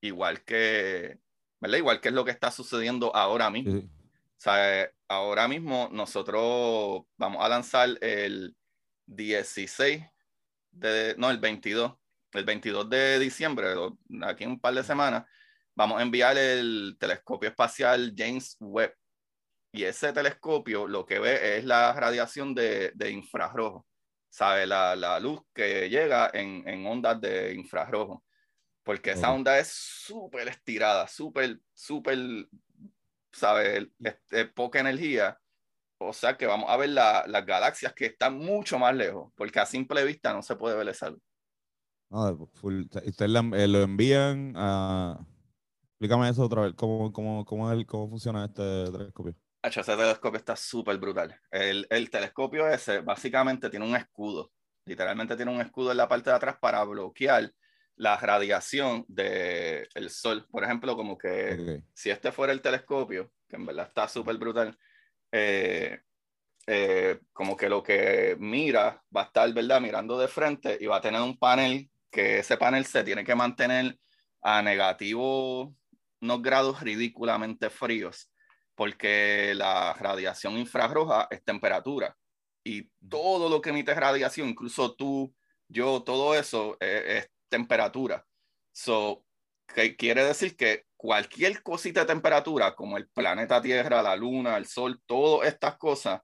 [0.01, 1.19] Igual que,
[1.61, 1.79] ¿verdad?
[1.79, 3.81] Igual que es lo que está sucediendo ahora mismo.
[3.81, 3.91] Sí.
[4.39, 8.55] O sea, ahora mismo nosotros vamos a lanzar el
[9.07, 10.05] 16
[10.71, 11.93] de, no, el 22,
[12.33, 13.75] el 22 de diciembre,
[14.23, 15.25] aquí en un par de semanas,
[15.75, 18.95] vamos a enviar el telescopio espacial James Webb.
[19.73, 23.88] Y ese telescopio lo que ve es la radiación de, de infrarrojo,
[24.29, 24.67] ¿sabe?
[24.67, 28.25] La, la luz que llega en, en ondas de infrarrojo.
[28.83, 32.49] Porque esa onda es súper estirada, súper, súper
[33.33, 33.89] ¿sabes?
[34.01, 35.39] Es, es poca energía.
[36.01, 39.59] O sea que vamos a ver la- las galaxias que están mucho más lejos, porque
[39.61, 41.21] a simple vista no se puede ver esa luz.
[42.11, 42.85] No, full.
[42.91, 45.19] Sea, Ustedes la- eh, lo envían a...
[45.91, 46.75] Explícame eso otra vez.
[46.75, 49.35] ¿Cómo, cómo, cómo, el- cómo funciona este telescopio?
[49.63, 51.39] Hacho, Ese telescopio está súper brutal.
[51.51, 54.53] El, el telescopio ese básicamente tiene un escudo.
[54.85, 57.53] Literalmente tiene un escudo en la parte de atrás para bloquear
[57.97, 60.47] la radiación del Sol.
[60.51, 61.85] Por ejemplo, como que Ok.
[61.93, 64.79] si este fuera el telescopio, que en verdad está súper brutal,
[65.33, 66.01] eh,
[66.67, 69.81] eh, como que lo que mira va a estar, ¿verdad?
[69.81, 73.35] Mirando de frente y va a tener un panel que ese panel se tiene que
[73.35, 73.99] mantener
[74.41, 75.75] a negativo
[76.21, 78.31] unos grados ridículamente fríos,
[78.79, 82.17] porque la radiación infrarroja es temperatura
[82.63, 85.35] y todo lo que emite radiación, incluso tú,
[85.67, 88.25] yo, todo eso eh, es temperatura.
[88.71, 89.25] So,
[89.67, 94.67] que quiere decir que cualquier cosita de temperatura, como el planeta Tierra, la Luna, el
[94.67, 96.21] Sol, todas estas cosas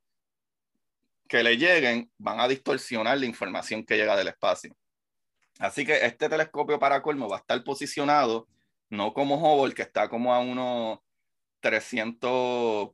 [1.26, 4.76] que le lleguen, van a distorsionar la información que llega del espacio.
[5.58, 8.46] Así que este telescopio para colmo va a estar posicionado
[8.90, 11.00] no como Hubble, que está como a unos
[11.64, 12.90] 300,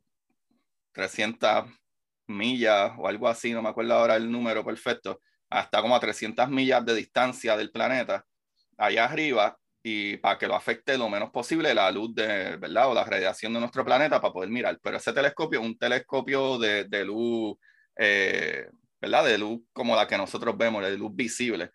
[0.93, 1.65] 300
[2.27, 5.19] millas o algo así, no me acuerdo ahora el número perfecto,
[5.49, 8.25] hasta como a 300 millas de distancia del planeta,
[8.77, 12.89] allá arriba, y para que lo afecte lo menos posible la luz de, ¿verdad?
[12.91, 14.79] O la radiación de nuestro planeta para poder mirar.
[14.81, 17.57] Pero ese telescopio es un telescopio de, de luz,
[17.97, 18.67] eh,
[19.01, 19.25] ¿verdad?
[19.25, 21.71] De luz como la que nosotros vemos, de luz visible.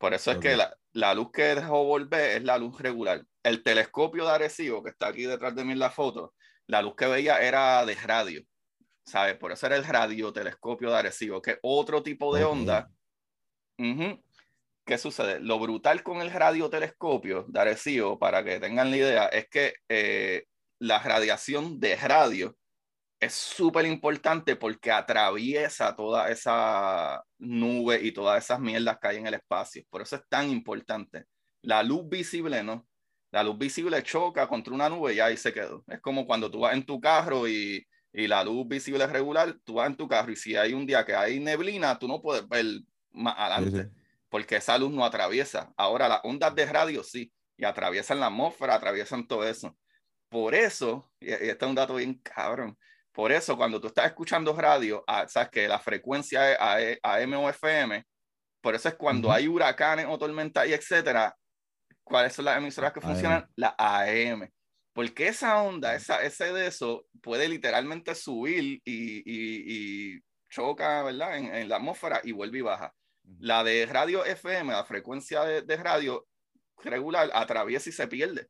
[0.00, 3.22] Por eso es que la, la luz que dejó volver es la luz regular.
[3.42, 6.32] El telescopio de Arecibo, que está aquí detrás de mí en la foto,
[6.66, 8.42] la luz que veía era de radio,
[9.04, 9.36] ¿sabes?
[9.36, 12.90] Por eso era el radiotelescopio de Arecibo, que otro tipo de onda.
[13.76, 14.18] Ujú.
[14.86, 15.38] ¿qué sucede?
[15.38, 20.46] Lo brutal con el radiotelescopio de Arecibo, para que tengan la idea, es que eh,
[20.78, 22.56] la radiación de radio
[23.20, 29.26] es súper importante porque atraviesa toda esa nube y todas esas mierdas que hay en
[29.26, 29.84] el espacio.
[29.90, 31.26] Por eso es tan importante.
[31.62, 32.86] La luz visible no.
[33.30, 35.84] La luz visible choca contra una nube y ahí se quedó.
[35.86, 39.54] Es como cuando tú vas en tu carro y, y la luz visible es regular,
[39.64, 42.20] tú vas en tu carro y si hay un día que hay neblina, tú no
[42.20, 42.64] puedes ver
[43.12, 43.90] más adelante
[44.30, 45.74] porque esa luz no atraviesa.
[45.76, 49.76] Ahora las ondas de radio sí, y atraviesan la atmósfera, atraviesan todo eso.
[50.30, 52.78] Por eso, y este es un dato bien cabrón,
[53.20, 57.50] por eso cuando tú estás escuchando radio, ah, sabes que la frecuencia es AM o
[57.50, 58.02] FM,
[58.62, 61.36] por eso es cuando hay huracanes o tormentas y etcétera,
[62.02, 63.46] ¿cuáles son las emisoras que funcionan?
[63.56, 64.48] La AM.
[64.94, 70.18] Porque esa onda, esa, ese de eso puede literalmente subir y, y,
[70.48, 71.36] choca, ¿verdad?
[71.36, 72.90] En, en, la atmósfera y vuelve y baja.
[73.38, 76.26] La de radio FM, la frecuencia de, de radio
[76.78, 78.48] regular, atraviesa y se pierde.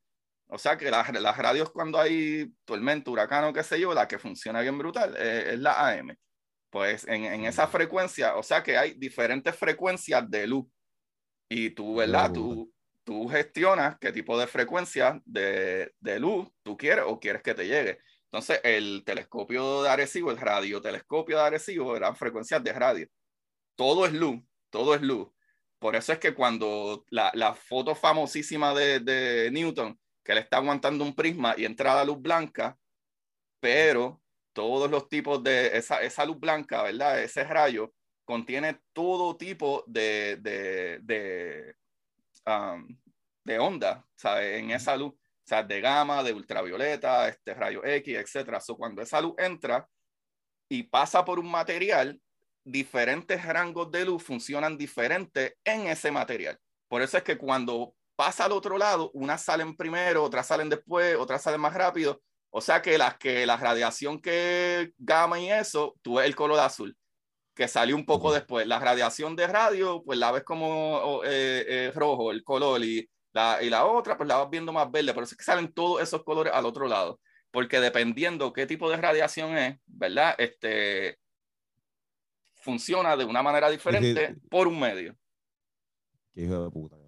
[0.51, 4.09] O sea que las, las radios cuando hay tormenta, huracán o qué sé yo, la
[4.09, 6.16] que funciona bien brutal eh, es la AM.
[6.70, 10.66] Pues en, en, esa frecuencia, o sea que hay diferentes frecuencias de luz.
[11.48, 12.32] Y tú, ¿verdad?
[12.32, 12.72] Tú,
[13.05, 17.66] tú gestionas qué tipo de frecuencia de, de, luz tú quieres o quieres que te
[17.66, 17.98] llegue.
[18.26, 23.09] Entonces, el telescopio de Arecibo, el radiotelescopio de Arecibo, eran frecuencias de radio.
[23.74, 24.40] Todo es luz,
[24.70, 25.28] todo es luz.
[25.80, 30.59] Por eso es que cuando la, la foto famosísima de, de, Newton, que él está
[30.59, 32.79] aguantando un prisma y entra la luz blanca,
[33.61, 37.23] pero todos los tipos de esa, esa luz blanca, ¿verdad?
[37.23, 37.93] Ese rayo
[38.25, 41.75] contiene todo tipo de, de, de,
[42.47, 42.87] um,
[43.45, 44.61] de onda, ¿sabes?
[44.61, 48.61] En esa luz, o sea, de gamma, de ultravioleta, este rayo X, etcétera.
[48.61, 49.89] So, cuando esa luz entra
[50.68, 52.21] y pasa por un material,
[52.64, 56.59] diferentes rangos de luz funcionan diferente en ese material.
[56.89, 61.16] Por eso es que cuando pasa al otro lado, unas salen primero, otras salen después,
[61.16, 62.21] otras salen más rápido.
[62.51, 66.61] O sea que las que la radiación que gamma y eso, tú ves el color
[66.61, 66.95] azul,
[67.55, 68.66] que salió un poco después.
[68.66, 73.62] La radiación de radio, pues la ves como eh, eh, rojo, el color, y la,
[73.62, 75.14] y la otra, pues la vas viendo más verde.
[75.14, 77.21] Por eso es que salen todos esos colores al otro lado.
[77.51, 80.35] Porque dependiendo qué tipo de radiación es, ¿verdad?
[80.37, 81.16] Este,
[82.57, 85.16] funciona de una manera diferente por un medio.
[86.35, 86.99] Qué hijo de puta.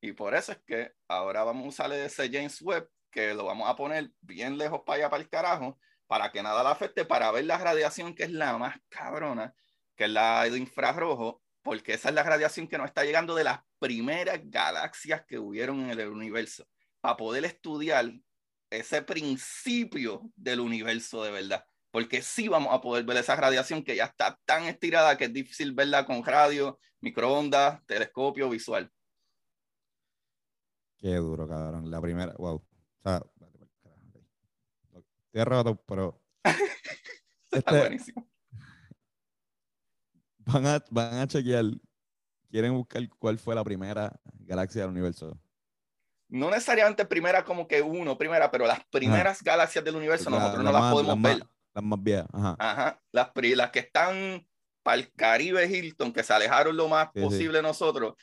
[0.00, 3.68] Y por eso es que ahora vamos a usar ese James Webb, que lo vamos
[3.68, 7.30] a poner bien lejos para allá, para el carajo, para que nada la afecte, para
[7.30, 9.54] ver la radiación que es la más cabrona,
[9.96, 13.44] que es la de infrarrojo, porque esa es la radiación que nos está llegando de
[13.44, 16.66] las primeras galaxias que hubieron en el universo,
[17.00, 18.10] para poder estudiar
[18.70, 23.96] ese principio del universo de verdad porque sí vamos a poder ver esa radiación que
[23.96, 28.90] ya está tan estirada que es difícil verla con radio, microondas, telescopio visual.
[31.00, 31.90] Qué duro, cabrón.
[31.90, 32.56] La primera, wow.
[32.56, 33.22] O sea,
[35.26, 36.22] estoy rato, pero.
[37.50, 38.28] está este, buenísimo.
[40.38, 41.64] Van a, van a chequear,
[42.50, 45.38] quieren buscar cuál fue la primera galaxia del universo
[46.30, 50.72] no necesariamente primera como que uno, primera, pero las primeras galaxias del universo nosotros no
[50.72, 51.44] las podemos ver.
[51.74, 52.56] Las más viejas, ajá.
[52.58, 53.02] Ajá.
[53.12, 54.46] Las, las que están
[54.82, 58.14] para el Caribe Hilton, que se alejaron lo más posible de nosotros,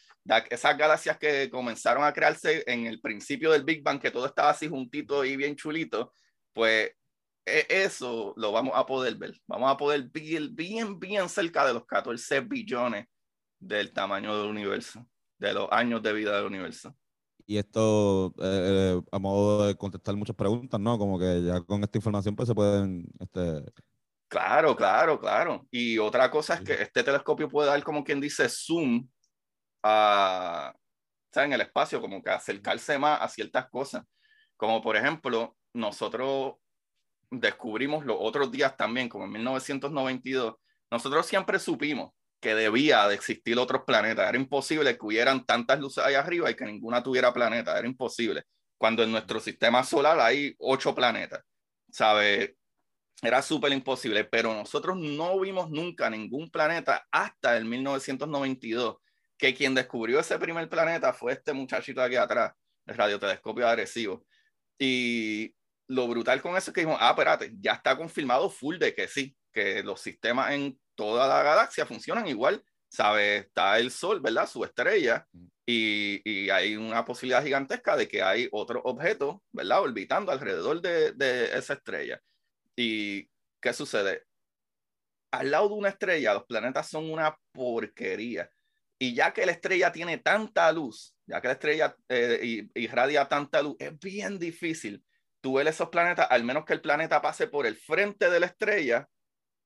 [0.50, 4.50] esas galaxias que comenzaron a crearse en el principio del Big Bang, que todo estaba
[4.50, 6.14] así juntito y bien chulito,
[6.54, 6.92] pues
[7.46, 9.40] e, eso lo vamos a poder ver.
[9.48, 13.06] Vamos a poder ver bien, bien cerca de los 14 billones
[13.60, 16.96] del tamaño del universo, de los años de vida del universo
[17.48, 20.98] y esto eh, eh, a modo de contestar muchas preguntas, ¿no?
[21.00, 23.08] Como que ya con esta información pues se pueden...
[23.20, 23.64] Este...
[24.30, 25.66] Claro, claro, claro.
[25.72, 29.08] Y otra cosa es que este telescopio puede dar como quien dice zoom
[29.84, 30.74] a,
[31.36, 34.04] en el espacio, como que acercarse más a ciertas cosas.
[34.58, 36.56] Como por ejemplo, nosotros
[37.32, 40.56] descubrimos los otros días también, como en 1992,
[40.92, 44.28] nosotros siempre supimos que debía de existir otros planetas.
[44.30, 47.78] Era imposible que hubieran tantas luces ahí arriba y que ninguna tuviera planeta.
[47.78, 48.44] Era imposible.
[48.78, 51.44] Cuando en nuestro sistema solar hay ocho planetas,
[51.92, 52.58] ¿sabe?
[53.22, 58.98] Era súper imposible, pero nosotros no vimos nunca ningún planeta hasta el 1992,
[59.38, 62.54] que quien descubrió ese primer planeta fue este muchachito de aquí atrás,
[62.86, 64.24] el radiotelescopio agresivo.
[64.78, 65.56] Y
[65.88, 69.08] lo brutal con eso es que dijimos, ah, espérate, ya está confirmado full de que
[69.08, 72.64] sí, que los sistemas en toda la galaxia funcionan igual.
[72.90, 73.38] ¿Sabe?
[73.38, 74.48] Está el Sol, ¿verdad?
[74.48, 75.28] Su estrella.
[75.66, 79.82] Y, y, hay una posibilidad gigantesca de que hay otro objeto, ¿verdad?
[79.82, 82.22] Orbitando alrededor de, de esa estrella.
[82.78, 83.28] ¿Y
[83.60, 84.24] qué sucede?
[85.32, 88.50] Al lado de una estrella, los planetas son una porquería.
[89.00, 93.62] Y ya que la estrella tiene tanta luz, ya que la estrella eh, irradia tanta
[93.62, 95.04] luz, es bien difícil
[95.42, 98.48] tú ver esos planetas, al menos que el planeta pase por el frente de la
[98.48, 99.08] estrella,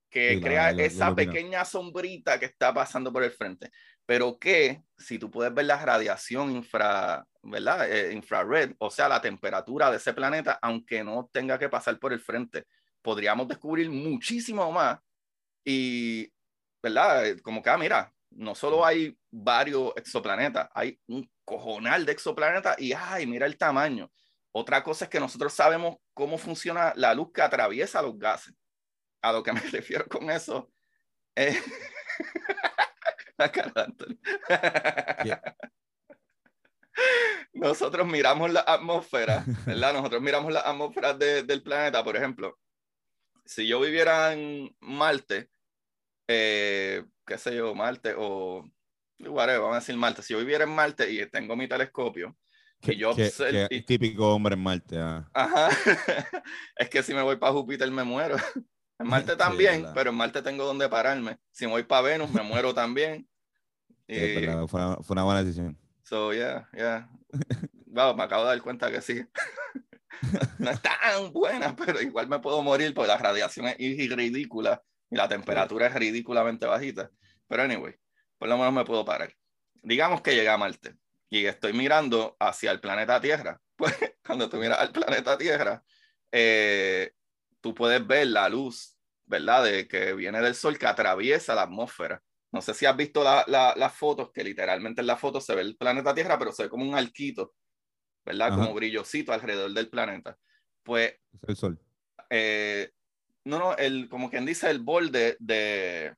[0.09, 3.71] que crea esa pequeña sombrita que está pasando por el frente.
[4.05, 7.89] Pero que si tú puedes ver la radiación infra, ¿verdad?
[7.89, 12.11] Eh, infrared, o sea, la temperatura de ese planeta, aunque no tenga que pasar por
[12.11, 12.65] el frente,
[13.01, 14.99] podríamos descubrir muchísimo más.
[15.65, 16.31] Y,
[16.81, 17.27] ¿verdad?
[17.27, 22.79] Eh, como que, ah, mira, no solo hay varios exoplanetas, hay un cojonal de exoplanetas
[22.79, 24.11] y, ay, mira el tamaño.
[24.53, 28.53] Otra cosa es que nosotros sabemos cómo funciona la luz que atraviesa los gases.
[29.21, 30.71] A lo que me refiero con eso
[31.35, 31.61] es...
[37.53, 39.93] Nosotros miramos la atmósfera, ¿verdad?
[39.93, 42.59] Nosotros miramos la atmósfera del planeta, por ejemplo.
[43.51, 45.49] Si yo viviera en Marte,
[46.25, 48.63] eh, qué sé yo, Marte o
[49.19, 50.23] whatever, vamos a decir Marte.
[50.23, 52.37] Si yo viviera en Marte y tengo mi telescopio,
[52.79, 53.13] que, yo
[53.85, 54.97] típico hombre en Marte.
[54.97, 55.29] Ah.
[55.33, 55.67] Ajá.
[56.77, 58.37] es que si me voy para Júpiter me muero.
[58.97, 61.39] En Marte también, pero en Marte tengo donde pararme.
[61.51, 63.27] Si me voy para Venus me muero también.
[64.07, 64.77] fue,
[65.09, 65.77] una, buena decisión.
[66.03, 67.09] So, yeah, yeah.
[67.87, 69.25] Wow, me acabo de dar cuenta que sí.
[70.59, 75.15] No es tan buena, pero igual me puedo morir porque la radiación es ridícula y
[75.15, 77.09] la temperatura es ridículamente bajita.
[77.47, 77.95] Pero anyway,
[78.37, 79.33] por lo menos me puedo parar.
[79.83, 80.95] Digamos que llegué a Marte
[81.29, 83.59] y estoy mirando hacia el planeta Tierra.
[83.81, 85.83] Pues cuando tú miras al planeta Tierra,
[86.31, 87.13] eh,
[87.61, 88.95] tú puedes ver la luz,
[89.25, 89.63] ¿verdad?
[89.63, 92.21] De que viene del Sol que atraviesa la atmósfera.
[92.51, 95.77] No sé si has visto las fotos, que literalmente en la foto se ve el
[95.77, 97.55] planeta Tierra, pero se ve como un arquito,
[98.25, 98.55] ¿verdad?
[98.55, 100.37] Como brillosito alrededor del planeta.
[100.83, 101.15] Pues.
[101.47, 101.79] el Sol.
[102.29, 102.89] Eh,
[103.45, 106.15] no, no, el, como quien dice, el borde de.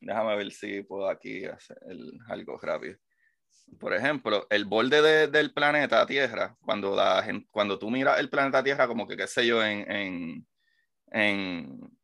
[0.00, 1.78] Déjame ver si puedo aquí hacer
[2.28, 2.98] algo rápido.
[3.78, 8.86] Por ejemplo, el borde del planeta Tierra, cuando, la, cuando tú miras el planeta Tierra,
[8.86, 10.46] como que, qué sé yo, en, en,
[11.10, 11.98] en,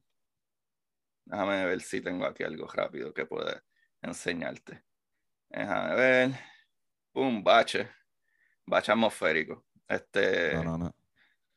[1.24, 3.62] Déjame ver si tengo aquí algo rápido que pueda
[4.02, 4.84] enseñarte.
[5.48, 6.30] Déjame ver.
[7.14, 7.88] Un bache.
[8.66, 9.64] Bache atmosférico.
[9.88, 10.54] Este.
[10.54, 10.94] No, no, no.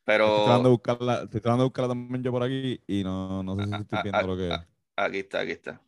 [0.03, 0.25] Pero.
[0.25, 3.55] Estoy tratando de buscarla, estoy tratando de buscarla también yo por aquí y no, no
[3.55, 4.59] sé si estoy viendo lo que es.
[4.95, 5.81] Aquí está, aquí está.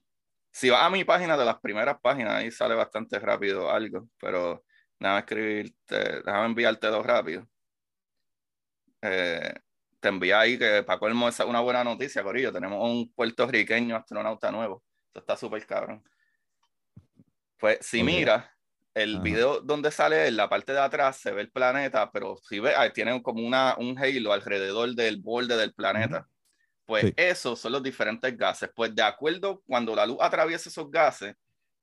[0.52, 4.66] Si vas a mi página de las primeras páginas, ahí sale bastante rápido algo, pero
[5.00, 7.48] déjame escribirte, déjame enviarte dos rápido.
[9.02, 9.54] Eh,
[10.00, 12.52] te envía ahí que para colmo es una buena noticia, Corillo.
[12.52, 14.84] Tenemos un puertorriqueño astronauta nuevo.
[15.08, 16.04] Esto está súper cabrón.
[17.58, 18.56] Pues si mira
[19.00, 22.60] el video donde sale en la parte de atrás se ve el planeta, pero si
[22.60, 26.28] ve, tiene como una, un halo alrededor del borde del planeta.
[26.86, 28.70] Pues esos son los diferentes gases.
[28.76, 31.36] Pues de acuerdo, cuando la luz atraviesa esos gases,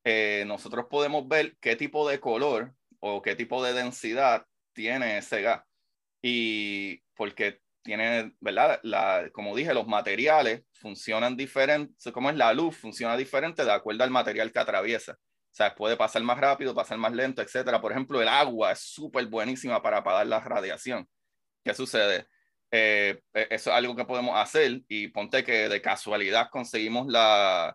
[0.05, 5.43] eh, nosotros podemos ver qué tipo de color o qué tipo de densidad tiene ese
[5.43, 5.63] gas.
[6.21, 8.81] Y porque tiene, ¿verdad?
[8.83, 14.03] La, como dije, los materiales funcionan diferentes, como es la luz, funciona diferente de acuerdo
[14.03, 15.17] al material que atraviesa.
[15.57, 17.81] O sea, puede pasar más rápido, pasar más lento, etcétera.
[17.81, 21.09] Por ejemplo, el agua es súper buenísima para apagar la radiación.
[21.65, 22.27] ¿Qué sucede?
[22.71, 27.75] Eh, e, eso es algo que podemos hacer y ponte que de casualidad conseguimos la,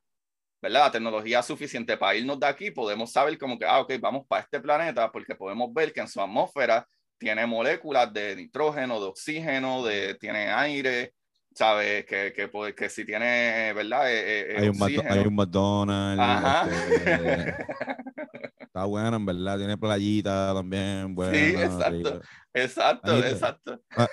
[0.61, 0.81] ¿verdad?
[0.81, 4.43] la tecnología suficiente para irnos de aquí, podemos saber como que, ah, ok, vamos para
[4.43, 9.83] este planeta porque podemos ver que en su atmósfera tiene moléculas de nitrógeno, de oxígeno,
[9.83, 11.15] de, tiene aire,
[11.53, 12.05] ¿sabes?
[12.05, 14.11] Que, que, que si tiene, ¿verdad?
[14.11, 16.73] Eh, eh, hay, un hay, un McDonald's.
[16.91, 17.55] Este,
[18.59, 19.57] está bueno, en verdad.
[19.57, 21.13] Tiene playita también.
[21.15, 22.21] Bueno, sí, exacto.
[22.53, 23.81] Exacto, exacto.
[23.95, 24.07] Ah,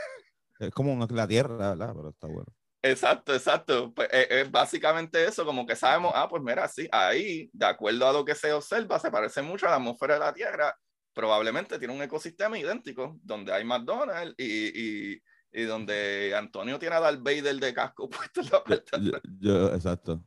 [0.59, 1.93] es como la tierra, ¿verdad?
[1.95, 2.53] Pero está bueno.
[2.83, 3.93] Exacto, exacto.
[3.93, 8.09] Pues, eh, es, básicamente eso, como que sabemos, ah, pues mira, sí, ahí, de acuerdo
[8.09, 10.77] a lo que se observa, se parece mucho a la atmósfera de la Tierra
[11.19, 15.23] probablemente tiene un ecosistema idéntico donde hay McDonald's y, y,
[15.53, 18.99] y donde Antonio tiene a Darth Vader de casco puesto en la puerta.
[19.41, 20.25] Yo, exacto.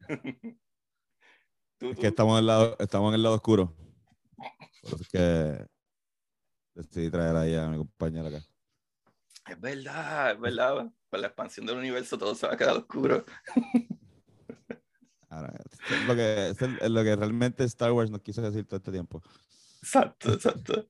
[1.80, 3.74] Es que estamos en, el lado, estamos en el lado oscuro.
[4.82, 5.66] Por eso es que
[6.74, 8.44] decidí traer ahí a mi compañera acá.
[9.48, 10.92] Es verdad, es verdad.
[11.08, 13.24] Con la expansión del universo todo se va a quedar oscuro.
[15.30, 15.54] Ahora,
[15.90, 19.22] es lo que, es lo que realmente Star Wars nos quiso decir todo este tiempo.
[19.80, 20.88] Exacto, exacto.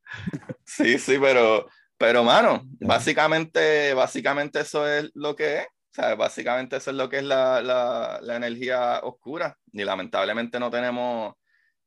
[0.64, 1.68] Sí, sí, pero,
[2.00, 5.66] pero mano, básicamente, básicamente eso es lo que es.
[5.66, 9.58] O sea, básicamente eso es lo que es la, la, la energía oscura.
[9.70, 11.34] Y lamentablemente no tenemos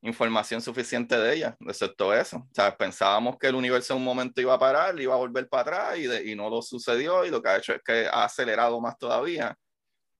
[0.04, 2.38] información suficiente de ella, excepto eso.
[2.38, 5.50] O sea, pensábamos que el universo en un momento iba a parar, iba a volver
[5.50, 8.26] para atrás y, y no lo sucedió y lo que ha hecho es que ha
[8.26, 9.58] acelerado más todavía.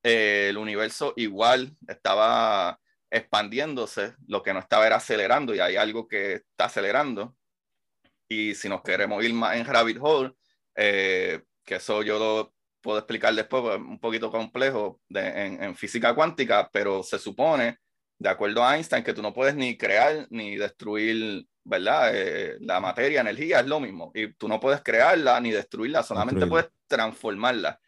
[0.02, 2.80] Eh, el universo igual estaba
[3.12, 7.36] expandiéndose, lo que no estaba era acelerando y hay algo que está acelerando.
[8.34, 10.34] Y si nos queremos ir más en rabbit hole,
[10.76, 15.76] eh, que eso yo lo puedo explicar después, pues, un poquito complejo de, en, en,
[15.76, 17.78] física cuántica, pero se supone,
[18.18, 22.12] de acuerdo a Einstein, que tú no puedes ni crear ni destruir, ¿verdad?
[22.14, 24.12] Eh, la materia, energía es lo mismo.
[24.16, 27.80] Y tú no puedes crearla ni destruirla, solamente puedes transformarla.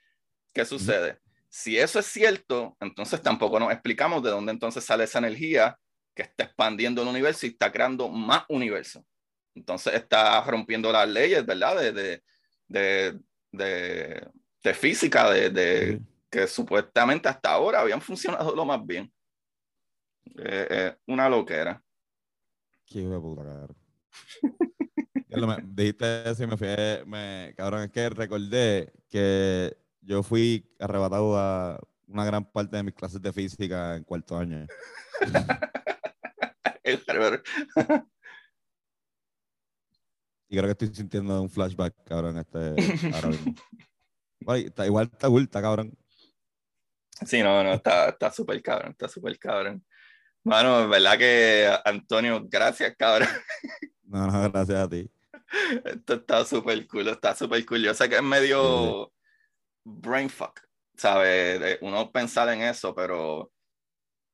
[0.53, 1.19] ¿Qué sucede?
[1.49, 5.77] Si eso es cierto, entonces tampoco nos explicamos de dónde entonces sale esa energía
[6.13, 9.05] que está expandiendo el universo y está creando más universo.
[9.55, 11.79] Entonces está rompiendo las leyes, ¿verdad?
[11.79, 12.23] De, de,
[12.67, 13.19] de,
[13.51, 14.27] de,
[14.61, 19.11] de física, de, que supuestamente hasta ahora habían funcionado lo más bien.
[20.37, 21.81] Eh, eh, una loquera.
[22.85, 23.77] Qué puta, cabrón.
[25.29, 26.67] me, dijiste eso y me fui,
[27.05, 32.93] me, cabrón, es que recordé que yo fui arrebatado a una gran parte de mis
[32.93, 34.67] clases de física en cuarto año.
[40.55, 42.57] y creo que estoy sintiendo un flashback, cabrón, este,
[43.13, 43.55] ahora mismo.
[44.55, 45.97] está, igual está oculta, cabrón.
[47.25, 49.85] Sí, no, no, está súper cabrón, está súper cabrón.
[50.43, 53.27] Bueno, es verdad que Antonio, gracias, cabrón.
[54.07, 55.09] No, no, gracias a ti.
[55.83, 57.81] Esto está súper cool, está súper cool.
[57.81, 59.11] Yo sé que es medio
[59.83, 60.61] brain fuck,
[60.95, 61.79] ¿sabes?
[61.81, 63.51] Uno pensar en eso, pero,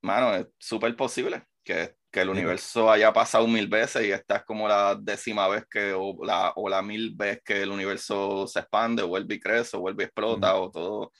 [0.01, 4.43] mano, es súper posible que, que el universo haya pasado mil veces y esta es
[4.43, 8.59] como la décima vez que, o la, o la mil vez que el universo se
[8.59, 11.11] expande, o vuelve y crece, o vuelve y explota, o todo,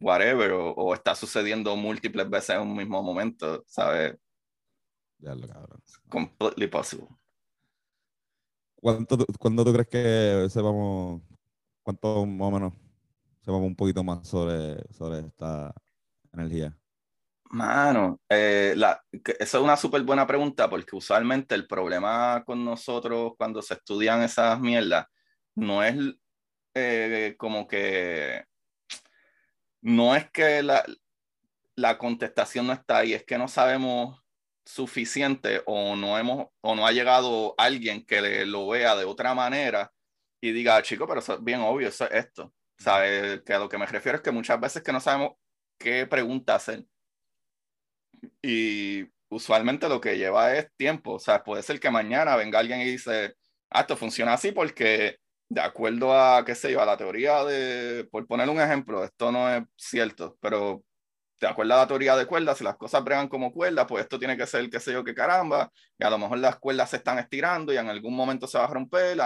[0.00, 4.16] whatever, o, o, está sucediendo múltiples veces en un mismo momento, ¿sabes?
[5.18, 5.82] Ya lo cabrón.
[6.08, 7.08] Completely possible.
[8.76, 11.20] ¿Cuánto, ¿Cuándo tú crees que sepamos,
[11.82, 12.72] cuánto más o menos
[13.40, 15.74] sepamos un poquito más sobre, sobre esta
[16.32, 16.74] energía?
[17.50, 23.32] Mano, eh, la, esa es una súper buena pregunta porque usualmente el problema con nosotros
[23.38, 25.06] cuando se estudian esas mierdas
[25.54, 25.96] no es
[26.74, 28.44] eh, como que
[29.80, 30.84] no es que la,
[31.76, 34.22] la contestación no está ahí, es que no sabemos
[34.64, 39.92] suficiente o no hemos o no ha llegado alguien que lo vea de otra manera
[40.40, 42.52] y diga, ah, chico, pero eso es bien obvio, eso es esto.
[42.78, 43.42] ¿Sabes?
[43.42, 45.32] Que a lo que me refiero es que muchas veces que no sabemos
[45.78, 46.84] qué pregunta hacer.
[48.42, 51.14] Y usualmente lo que lleva es tiempo.
[51.14, 53.34] O sea, puede ser que mañana venga alguien y dice,
[53.70, 58.04] ah, esto funciona así porque de acuerdo a, qué sé yo, a la teoría de,
[58.10, 60.84] por poner un ejemplo, esto no es cierto, pero
[61.38, 62.58] ¿Te acuerdas la teoría de cuerdas?
[62.58, 65.14] Si las cosas bregan como cuerdas, pues esto tiene que ser qué sé yo qué
[65.14, 68.58] caramba, y a lo mejor las cuerdas se están estirando y en algún momento se
[68.58, 69.16] va a romper,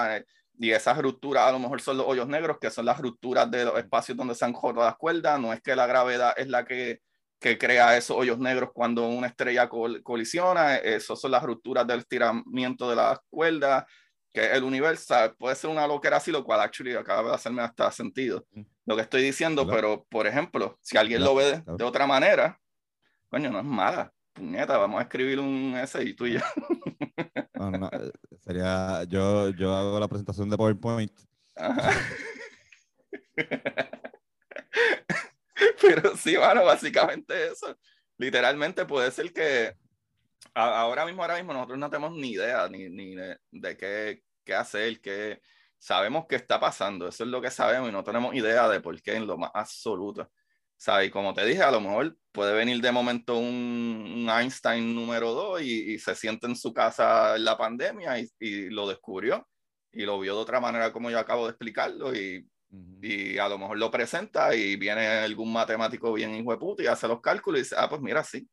[0.59, 3.64] y esas rupturas a lo mejor son los hoyos negros, que son las rupturas de
[3.64, 6.64] los espacios donde se han roto las cuerdas, no es que la gravedad es la
[6.66, 7.01] que,
[7.43, 12.88] que crea esos hoyos negros cuando una estrella colisiona, esos son las rupturas del estiramiento
[12.88, 13.84] de las cuerdas,
[14.32, 17.90] que el universo puede ser una loquera así, lo cual actually acaba de hacerme hasta
[17.90, 18.62] sentido mm.
[18.86, 22.59] lo que estoy diciendo, pero por ejemplo, si alguien lo ve de, otra manera,
[23.28, 24.11] coño, no es mala.
[24.32, 26.40] Puñeta, vamos a escribir un y tú y yo.
[27.55, 31.12] No, no, eh, sería, yo, yo hago la presentación de PowerPoint.
[35.81, 37.77] pero sí, bueno, básicamente eso.
[38.19, 39.75] Literalmente puede ser que
[40.55, 44.55] ahora mismo, ahora mismo nosotros no tenemos ni idea ni, ni de, de, qué, qué
[44.55, 45.41] hacer, qué
[45.79, 49.01] sabemos qué está pasando, eso es lo que sabemos y no tenemos idea de por
[49.03, 50.31] qué en lo más absoluto.
[50.77, 51.09] ¿Sabes?
[51.09, 53.47] Y como te dije, a lo mejor puede venir de momento un,
[54.17, 58.29] un Einstein número 2 y, y, se siente en su casa en la pandemia y,
[58.41, 59.49] y, lo descubrió
[59.93, 62.49] y lo vio de otra manera como yo acabo de explicarlo y,
[63.01, 66.87] y a lo mejor lo presenta y viene algún matemático bien hijo de puta y
[66.87, 68.49] hace los cálculos y dice, ah, pues mira, sí,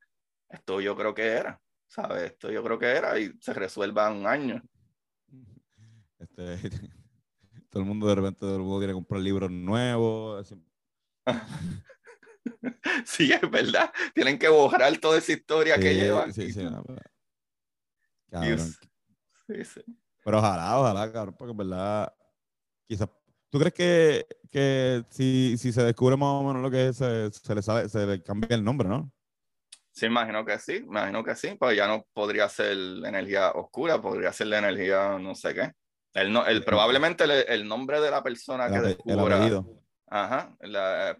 [0.49, 1.61] esto yo creo que era.
[1.89, 2.32] ¿sabes?
[2.32, 4.63] Esto yo creo que era y se resuelva en un año.
[6.20, 6.57] Este,
[7.70, 10.53] todo el mundo de repente todo el mundo quiere comprar libros nuevos.
[13.05, 13.89] sí, es verdad.
[14.13, 16.34] Tienen que borrar toda esa historia que llevan.
[16.34, 16.67] Sí, sí,
[19.47, 19.82] sí, sí.
[20.26, 22.13] Pero ojalá, ojalá, cabrón, porque en verdad,
[22.86, 23.07] quizás
[23.50, 27.32] ¿Tú crees que, que si, si, se descubre más o menos lo que es, se,
[27.32, 29.12] se, le sale, se le cambia el nombre, ¿no?
[29.91, 34.32] Sí, imagino que sí, imagino que sí, pues ya no podría ser energía oscura, podría
[34.32, 35.72] ser la energía no sé qué.
[36.14, 39.64] El, no, el, probablemente el, nombre de la persona que descubra.
[40.12, 40.56] Ajá,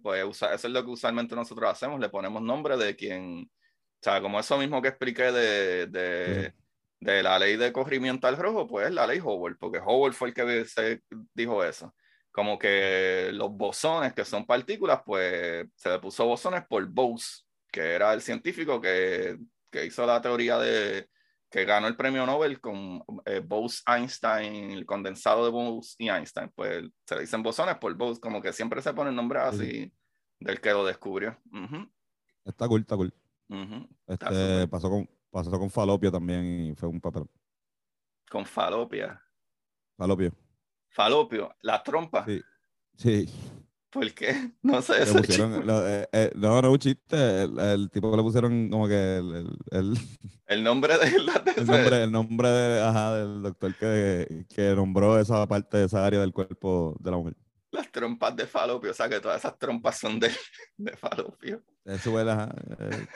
[0.02, 4.00] pues usa, eso es lo que usualmente nosotros hacemos, le ponemos nombre de quien, o
[4.02, 6.54] sea, como eso mismo que expliqué de, de,
[7.00, 10.34] de la ley de corrimiento al rojo, pues la ley Hubble, porque Hubble fue el
[10.34, 11.04] que se
[11.36, 11.94] dijo eso.
[12.32, 17.96] Como que los bosones, que son partículas, pues se le puso bosones por Bose, que
[17.96, 19.38] era el científico que,
[19.72, 21.10] que hizo la teoría de
[21.50, 26.52] que ganó el premio Nobel con eh, Bose-Einstein, el condensado de Bose y Einstein.
[26.54, 29.92] Pues se le dicen bosones por Bose, como que siempre se pone el nombre así
[30.40, 31.38] del que lo descubrió.
[32.46, 33.14] Está cool, está cool.
[34.06, 37.24] Este, pasó, con, pasó con Falopio también y fue un papel.
[38.30, 39.20] Con falopia.
[39.98, 40.32] Falopio.
[40.90, 42.26] Falopio, las trompas.
[42.26, 42.42] Sí.
[42.98, 43.30] Sí.
[43.90, 44.52] ¿Por qué?
[44.62, 47.44] No sé ese pusieron, lo- eh, eh, no, no es un chiste.
[47.44, 49.36] El, el tipo le pusieron como que el,
[49.72, 49.98] el,
[50.48, 55.20] el- nombre de la el nombre, el nombre de- ajá, del doctor que, que nombró
[55.20, 57.36] esa parte, esa área del cuerpo de la mujer.
[57.72, 58.92] las trompas de falopio.
[58.92, 60.30] O sea que todas esas trompas son de,
[60.78, 61.64] de falopio.
[61.86, 63.08] Eso ajá, eh,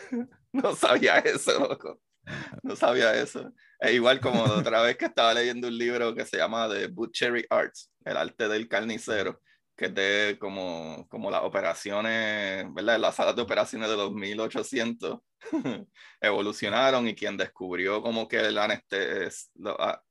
[0.54, 2.00] No sabía eso, loco.
[2.64, 3.52] No sabía eso.
[3.80, 7.46] Es igual como otra vez que estaba leyendo un libro que se llama The Butchery
[7.50, 9.42] Arts, el arte del carnicero,
[9.76, 13.00] que es de como, como las operaciones, ¿verdad?
[13.00, 15.20] Las salas de operaciones de los 1800
[16.22, 20.02] evolucionaron y quien descubrió como que el anestes, lo- a-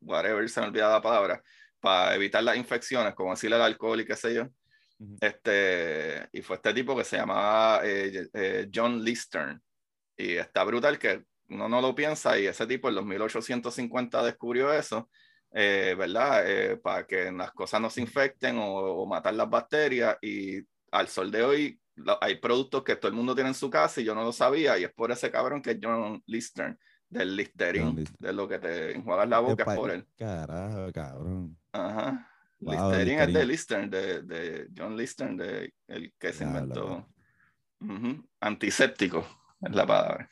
[0.00, 1.42] whatever, se me olvida la palabra,
[1.80, 4.46] para evitar las infecciones, como decirle el alcohol y qué sé yo.
[5.20, 9.62] Este, y fue este tipo que se llamaba eh, eh, John Listern.
[10.16, 14.72] Y está brutal que uno no lo piensa y ese tipo en los 1850 descubrió
[14.72, 15.08] eso,
[15.52, 16.42] eh, ¿verdad?
[16.50, 20.16] Eh, para que las cosas no se infecten o, o matar las bacterias.
[20.22, 20.60] Y
[20.92, 24.00] al sol de hoy lo- hay productos que todo el mundo tiene en su casa
[24.00, 24.78] y yo no lo sabía.
[24.78, 28.16] Y es por ese cabrón que es John Listern, del Listerine, Listerine.
[28.18, 30.06] de lo que te enjuagas la boca, es por él.
[30.16, 31.56] Carajo, cabrón.
[31.72, 32.30] Ajá.
[32.60, 33.86] Wow, Listerine es de Listerine.
[33.86, 37.06] Lister, de, de John Lister, de el que se inventó.
[37.80, 38.26] Ujú.
[38.40, 39.26] Antiséptico
[39.60, 40.30] es la palabra.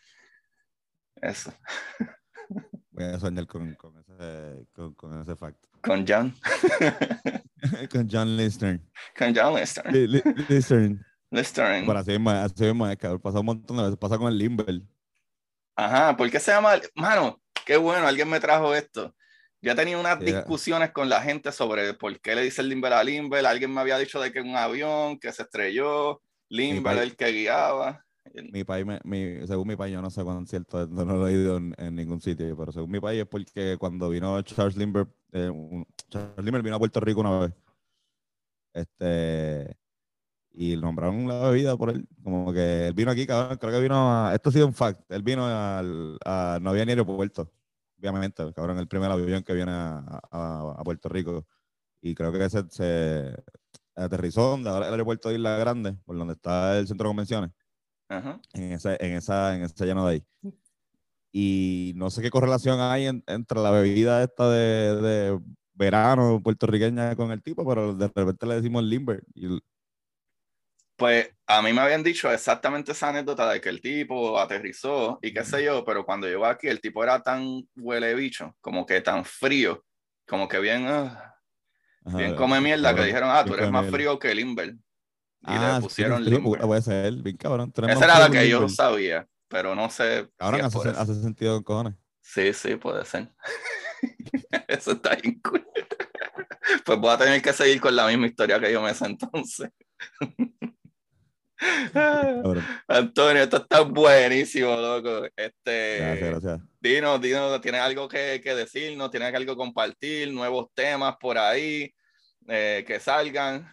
[1.17, 1.53] Eso.
[2.91, 5.65] Voy a soñar con, con ese, con, con ese fact.
[5.83, 6.35] Con John.
[7.91, 8.81] con John Lister.
[9.19, 9.93] Con John Lister.
[9.93, 10.97] Li- li- Lister.
[11.31, 11.87] Listerine.
[11.87, 12.87] Bueno, así mismo, es, así mismo.
[13.21, 13.99] Pasa un montón de veces.
[13.99, 14.83] Pasa con el Limber.
[15.77, 16.75] Ajá, ¿por qué se llama?
[16.95, 19.15] Mano, qué bueno, alguien me trajo esto.
[19.63, 23.03] Yo tenía unas Sí, discusiones con la gente sobre por qué le dice Limber a
[23.03, 23.47] Limber.
[23.47, 26.21] Alguien me había dicho de que un avión que se estrelló,
[26.51, 28.05] Limber el que guiaba.
[28.53, 31.35] Mi país, me- según mi país, yo no sé cuán cierto es, no, lo he
[31.35, 35.51] oído en, ningún sitio, pero según mi país es porque cuando vino Charles Limber, eh,
[35.51, 37.53] un- Charles Limber vino a Puerto Rico una vez,
[38.73, 39.77] este,
[40.53, 43.97] y nombraron la bebida por él, como que él vino aquí, cabrón, creo que vino
[44.27, 47.51] a, esto ha sido un fact, él vino al, a, no había ni aeropuerto,
[47.99, 51.47] obviamente, cabrón, el primer avión que viene a, a- Puerto Rico,
[52.01, 53.35] y creo que se, se
[53.95, 57.51] aterrizó donde ahora el aeropuerto de Isla Grande, por donde está el centro de convenciones
[58.13, 58.41] Ajá.
[58.53, 60.25] en esa, en esa, en ese llano de ahí.
[61.33, 65.41] Y no sé qué correlación hay en- entre la bebida esta de, de
[65.75, 69.23] verano puertorriqueña con el tipo, pero de repente le decimos limber.
[69.35, 69.59] Y,
[70.97, 75.33] Pues a mí me habían dicho exactamente esa anécdota de que el tipo aterrizó y
[75.33, 79.01] qué sé yo, pero cuando llegó aquí el tipo era tan huele bicho, como que
[79.01, 79.85] tan frío,
[80.29, 81.35] como que bien, ah,
[82.05, 83.97] ajá, bien come mierda, que dijeron, ah, tú eres más mierda.
[83.97, 84.77] frío que Limber.
[85.43, 86.61] Y Ah, le pusieron sí, Limber.
[86.61, 87.73] puede ser, bien cabrón.
[87.89, 90.23] Esa era la que yo sabía, pero no sé.
[90.25, 91.95] si Cabrón, es hace, hace sentido con cojones.
[92.21, 93.29] Sí, sí, puede ser.
[94.69, 95.67] Eso está bien cool.
[96.85, 99.69] Pues voy a tener que seguir con la misma historia que yo me sé entonces.
[102.89, 105.27] Antonio, esto está buenísimo, loco.
[105.37, 106.61] Este, Gracias, gracias.
[106.81, 109.11] Dinos, dinos, ¿tienes algo que, que decirnos?
[109.11, 110.33] ¿Tienes algo que compartir?
[110.33, 111.93] ¿Nuevos temas por ahí
[112.49, 113.73] eh, que salgan?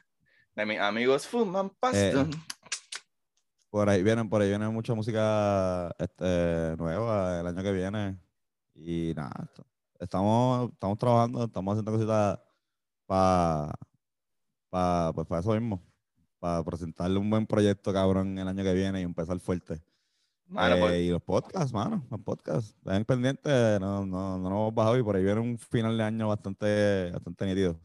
[0.59, 2.19] De mis amigos fuman pasto.
[2.19, 2.29] Eh,
[3.69, 8.19] Por ahí vienen, por ahí viene mucha música este, nueva el año que viene.
[8.75, 9.49] Y nada,
[9.97, 12.39] estamos, estamos trabajando, estamos haciendo cositas
[13.05, 13.71] para
[14.69, 15.81] pa, pues, para eso mismo.
[16.39, 19.81] Para presentarle un buen proyecto, cabrón, el año que viene y empezar fuerte.
[20.47, 22.75] Mano, Eh, pues, y los podcasts, mano, los podcasts.
[22.85, 26.03] Estén pendientes, no, no, no nos hemos bajado y por ahí viene un final de
[26.03, 27.79] año bastante, bastante nítido.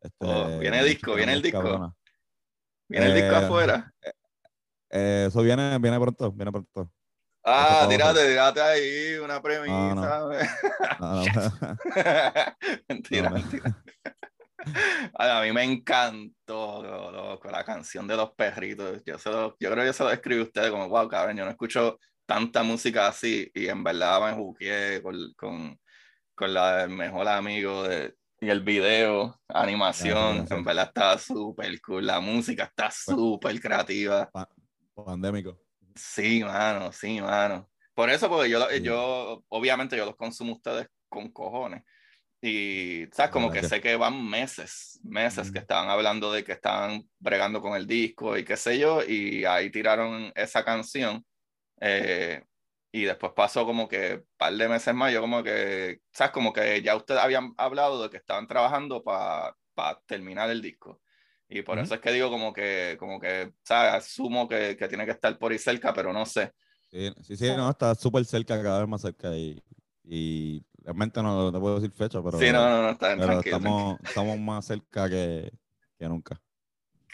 [0.00, 1.60] Este, Oh, viene música disco, viene el disco.
[1.62, 1.94] cabrona.
[2.88, 3.92] ¿Viene el disco eh, afuera?
[4.90, 6.90] Eh, eso viene, viene pronto, viene pronto.
[7.44, 8.14] Ah, abajo.
[8.18, 10.18] tírate ahí una premisa.
[10.18, 10.28] no.
[10.98, 12.56] No, no,
[12.88, 13.74] mentira, mentira.
[15.14, 16.82] A mí me encantó,
[17.12, 19.02] loco, la canción de los perritos.
[19.04, 21.36] Yo, se lo- yo creo que yo se lo escribí a ustedes como, wow, cabrón,
[21.36, 25.80] yo no escucho tanta música así y en verdad me jugué con, con,
[26.34, 32.06] con la del mejor amigo de, y el video, animación, en verdad está súper cool,
[32.06, 34.30] la música está súper creativa.
[34.94, 35.58] pandémico.
[35.94, 37.68] Sí, mano, sí, mano.
[37.94, 38.82] Por eso, porque yo, Sí.
[38.82, 41.82] yo, obviamente, yo los consumo ustedes con cojones.
[42.40, 43.32] Y, ¿sabes?
[43.32, 47.74] Como que sé que van meses, meses que estaban hablando de que estaban bregando con
[47.74, 51.24] el disco y qué sé yo, y ahí tiraron esa canción.
[51.80, 52.44] Eh,
[52.90, 56.32] y después pasó como que un par de meses más, yo como que, ¿sabes?
[56.32, 59.54] Como que ya ustedes habían hablado de que estaban trabajando para
[60.06, 61.00] terminar el disco.
[61.48, 61.86] Y por Ujú.
[61.86, 63.94] eso es que digo como que, como que, ¿sabes?
[63.94, 66.52] Asumo que, que tiene que estar por ahí cerca, pero no sé.
[66.90, 69.62] Sí, sí, sí, no, está súper cerca, cada vez más cerca y,
[70.04, 73.56] y realmente no te puedo decir fecha, pero, sí, no, no, no, está pero tranquilo.
[73.58, 75.52] estamos, estamos más cerca que,
[75.98, 76.40] que nunca.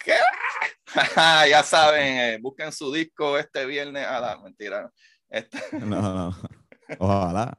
[0.05, 0.15] ¿Qué?
[1.51, 4.93] ya saben, eh, busquen su disco este viernes a la mentira.
[5.35, 5.39] No.
[5.39, 6.37] Este, No, no.
[6.99, 7.59] Ojalá.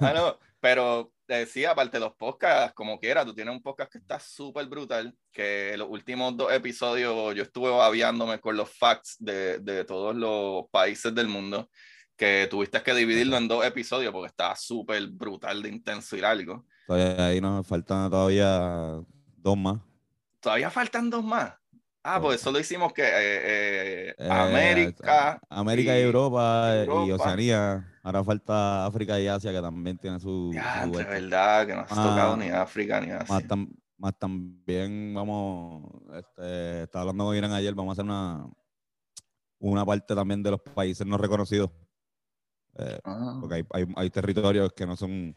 [0.00, 3.98] bueno, pero eh, sí, aparte de los podcasts, como quiera, tú tienes un podcast que
[3.98, 9.58] está súper brutal, que los últimos dos episodios yo estuve babiándome con los facts de,
[9.58, 11.70] de todos los países del mundo,
[12.16, 16.66] que tuviste que dividirlo en dos episodios porque estaba súper brutal de intenso y largo.
[16.86, 19.00] Todavía ahí nos faltan todavía
[19.36, 19.80] dos más.
[20.40, 21.54] Todavía faltan dos más.
[22.06, 23.08] Ah, pues eso lo hicimos que eh,
[24.10, 25.40] eh, Eh, América.
[25.48, 27.10] América y, Europa, y.
[27.10, 27.90] Oceanía.
[28.02, 31.92] Ahora falta África y Asia que también tienen su, Ya, de verdad, que no has
[31.92, 33.34] Ah, tocado ni África ni Asia.
[33.34, 38.46] Más, tam- más también vamos, este, estaba hablando con Irán ayer, vamos a hacer una,
[39.60, 41.70] una parte también de los países no reconocidos.
[42.76, 43.38] Eh, Ah.
[43.40, 45.34] porque hay, hay, hay territorios que no son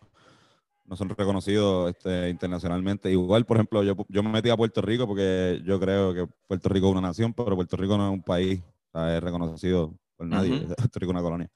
[0.87, 3.11] no son reconocidos este, internacionalmente.
[3.11, 6.69] Igual, por ejemplo, yo, yo me metí a Puerto Rico porque yo creo que Puerto
[6.69, 9.93] Rico es una nación, pero Puerto Rico no es un país, o sea, es reconocido
[10.15, 10.55] por nadie.
[10.55, 10.67] Ujú.
[10.77, 11.51] Puerto Rico es una colonia.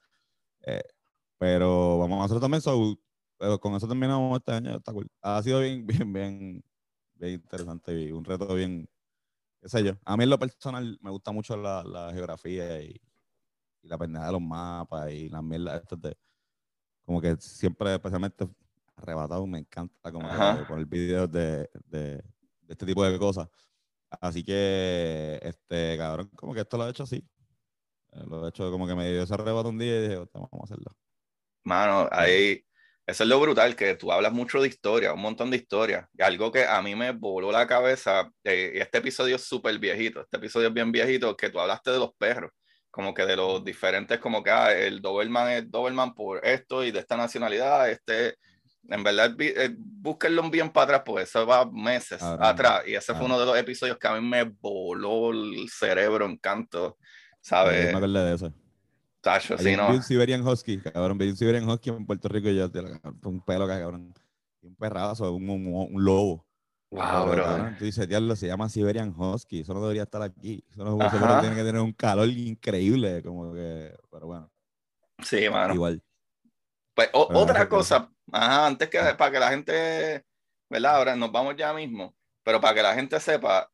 [0.66, 0.82] Eh,
[1.38, 2.96] pero vamos a hacerlo también, so,
[3.38, 5.08] pero con eso terminamos este año, está cool.
[5.22, 6.64] Ha sido bien, bien, bien,
[7.14, 8.86] bien interesante y un reto bien,
[9.62, 9.92] qué sé yo.
[10.04, 13.00] A mí en lo personal me gusta mucho la, la geografía y,
[13.82, 16.16] y la pendeja de los mapas y las mierdas estas de,
[17.06, 18.46] como que siempre, especialmente
[18.96, 20.28] arrebatado, me encanta como
[20.66, 22.22] poner videos de, de, de
[22.68, 23.48] este tipo de cosas.
[24.20, 27.26] Así que, este, cabrón, como que esto lo he hecho así.
[28.12, 30.40] Eh, Lo he hecho como que me dio ese arrebato un día y dije, "Hostia,
[30.40, 30.92] vamos a hacerlo.
[31.64, 32.64] Mano, ahí,
[33.06, 36.08] eso es lo brutal, que tú hablas mucho de historia, un montón de historia.
[36.12, 40.20] Y algo que a mí me voló la cabeza, eh, este episodio es súper viejito,
[40.22, 42.50] este episodio es bien viejito, que tú hablaste de los perros,
[42.90, 46.90] como que de los diferentes, como que ah, el Doberman es Doberman por esto y
[46.90, 48.36] de esta nacionalidad, este,
[48.88, 53.20] en verdad, eh, búsquenlo bien para atrás, pues eso va meses atrás, y ese fue
[53.20, 53.26] claro.
[53.26, 56.98] uno de los episodios que a mí me voló el cerebro en canto,
[57.40, 57.92] ¿sabes?
[57.92, 58.52] me acordé de eso.
[59.20, 59.88] Tacho, sí, no.
[59.88, 62.82] vi un Siberian Husky, cabrón, vi un Siberian Husky en Puerto Rico y yo, tío,
[63.24, 64.12] un pelo, cabrón.
[64.62, 66.46] Un perrazo, un, un, un lobo.
[66.90, 67.42] Wow, bro.
[67.44, 70.62] cabrón, tú dices, diablo, se llama Siberian Husky, eso no debería estar aquí.
[70.70, 74.52] Eso no tiene que tener un calor increíble, como que, pero bueno,
[75.22, 75.74] Sí, mano.
[75.74, 76.02] igual.
[76.94, 79.16] Pues o- otra cosa, ajá, antes que Ah.
[79.16, 80.24] para que la gente,
[80.68, 80.96] ¿verdad?
[80.96, 83.68] Ahora nos vamos ya mismo, pero para que la gente sepa,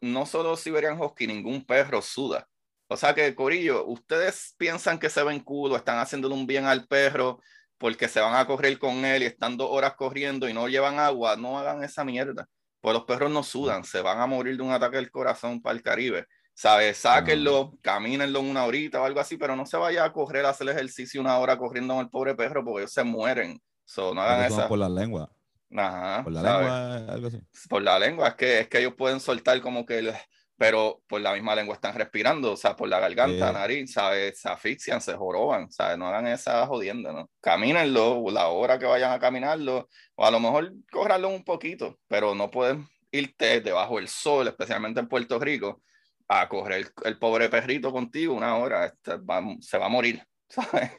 [0.00, 2.46] no solo Siberian Husky, ningún perro suda.
[2.88, 6.86] O sea que, Corillo, ustedes piensan que se ven culo, están haciéndole un bien al
[6.86, 7.40] perro
[7.78, 10.98] porque se van a correr con él y están dos horas corriendo y no llevan
[10.98, 12.46] agua, no hagan esa mierda.
[12.80, 15.76] Pues los perros no sudan, se van a morir de un ataque del corazón para
[15.76, 16.26] el Caribe.
[16.54, 16.98] ¿Sabes?
[16.98, 20.68] Sáquenlo, camínenlo una horita o algo así, pero no se vaya a correr a hacer
[20.68, 23.60] ejercicio una hora corriendo con el pobre perro porque ellos se mueren.
[23.84, 24.68] So, no hagan esa.
[24.68, 25.30] por la lengua.
[25.76, 26.60] Ajá, Por la ¿sabes?
[26.70, 27.40] lengua, algo así.
[27.68, 30.14] Por la lengua, es que, es que ellos pueden soltar como que, el-
[30.56, 34.38] pero por la misma lengua están respirando, o sea, por la garganta, nariz, ¿sabes?
[34.40, 35.98] Se asfixian, se joroban, ¿sabes?
[35.98, 37.28] No hagan esa jodienda, ¿no?
[37.40, 42.36] Camínenlo, la hora que vayan a caminarlo, o a lo mejor córranlo un poquito, pero
[42.36, 45.82] no pueden irte debajo del sol, especialmente en Puerto Rico,
[46.28, 50.24] a correr el, el pobre perrito contigo una hora, este, va- se va a morir,
[50.48, 50.92] ¿sabes?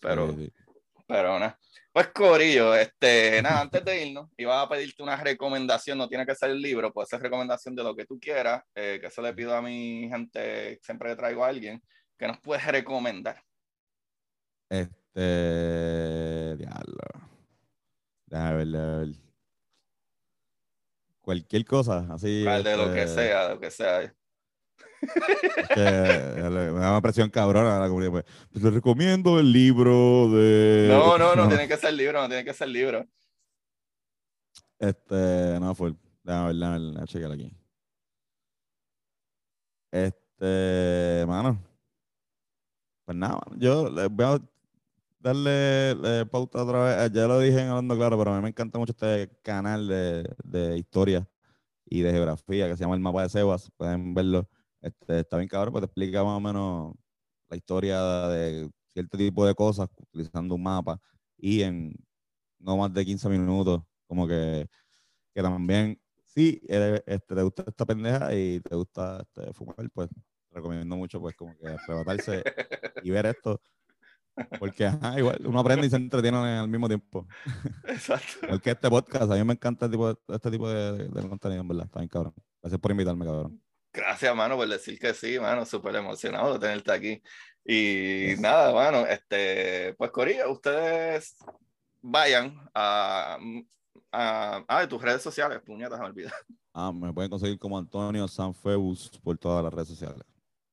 [0.00, 0.52] Pero, Sí, sí.
[1.08, 1.58] pero nada.
[1.96, 6.34] Pues Corillo, este, nada, antes de irnos, iba a pedirte una recomendación, no tiene que
[6.34, 9.32] ser el libro, puede ser recomendación de lo que tú quieras, eh, que eso le
[9.32, 11.82] pido a mi gente, siempre que traigo a alguien,
[12.18, 13.42] que nos puedes recomendar.
[14.68, 16.56] Este.
[16.58, 17.02] Diablo.
[18.26, 19.14] Déjame ver, ver.
[21.22, 22.42] Cualquier cosa, así.
[22.44, 24.14] Cual de lo que este, sea, lo que sea.
[25.74, 28.12] que me da una presión cabrona a la comunidad.
[28.12, 30.88] Pues, pues le recomiendo el libro de.
[30.90, 33.06] No, no, no tiene que ser libro, no tiene que ser libro.
[34.78, 35.94] Este, no fue.
[36.22, 37.52] Déjame ver, déjame déjame chequear aquí.
[39.90, 41.58] Este, mano.
[43.04, 44.40] Pues nada, yo les voy a
[45.20, 47.06] darle eh, pauta otra vez.
[47.06, 49.86] Eh, Ya lo dije en Hablando Claro, pero a mí me encanta mucho este canal
[49.86, 51.28] de, de historia
[51.84, 53.70] y de geografía que se llama El Mapa de Sebas.
[53.76, 54.48] Pueden verlo.
[54.86, 56.94] Este, está bien cabrón, pues te explica más o menos
[57.48, 61.00] la historia de cierto tipo de cosas utilizando un mapa
[61.36, 61.94] y en
[62.58, 64.68] no más de 15 minutos, como que,
[65.34, 70.08] que también, si eres, este, te gusta esta pendeja y te gusta este, fumar, pues
[70.52, 72.42] recomiendo mucho pues como que arrebatarse
[73.02, 73.60] y ver esto
[74.58, 77.26] Porque ajá, igual uno aprende y se entretiene al mismo tiempo.
[77.88, 78.44] Exacto.
[78.44, 81.62] Igual que este podcast, a mí me encanta este tipo este tipo de, de contenido,
[81.62, 81.86] en verdad.
[81.86, 82.34] Está bien, cabrón.
[82.62, 83.65] Gracias por invitarme, cabrón.
[83.96, 85.64] Gracias, mano, por decir que sí, mano.
[85.64, 87.22] Súper emocionado de tenerte aquí.
[87.64, 91.34] Y nada, mano, este, pues Corilla, ustedes
[92.02, 93.38] vayan a,
[94.12, 96.30] a, a tus redes sociales, puñetas, me olvidé.
[96.72, 100.22] Ah, me pueden conseguir como Antonio Sanfeus por todas las redes sociales.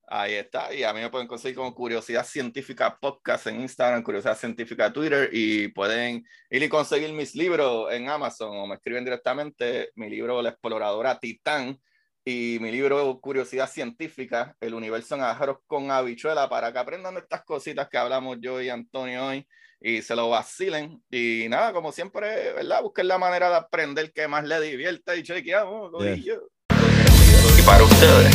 [0.06, 4.36] Ahí está, y a mí me pueden conseguir como Curiosidad Científica Podcast en Instagram, Curiosidad
[4.36, 9.90] Científica Twitter, y pueden ir y conseguir mis libros en Amazon o me escriben directamente
[9.94, 11.80] mi libro La Exploradora Titán
[12.24, 17.44] y mi libro Curiosidad Científica, El Universo en Ajaros con Habichuela, para que aprendan estas
[17.44, 19.46] cositas que hablamos yo y Antonio hoy
[19.80, 21.02] y se lo vacilen.
[21.10, 22.82] Y nada, como siempre, ¿verdad?
[22.82, 26.16] Busquen la manera de aprender que más le divierta y chequeamos, Yeah.
[26.16, 28.34] Y para ustedes,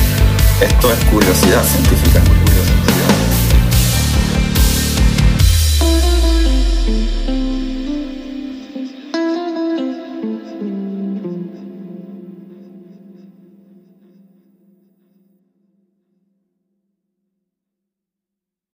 [0.61, 2.28] esto es curiosidad científica.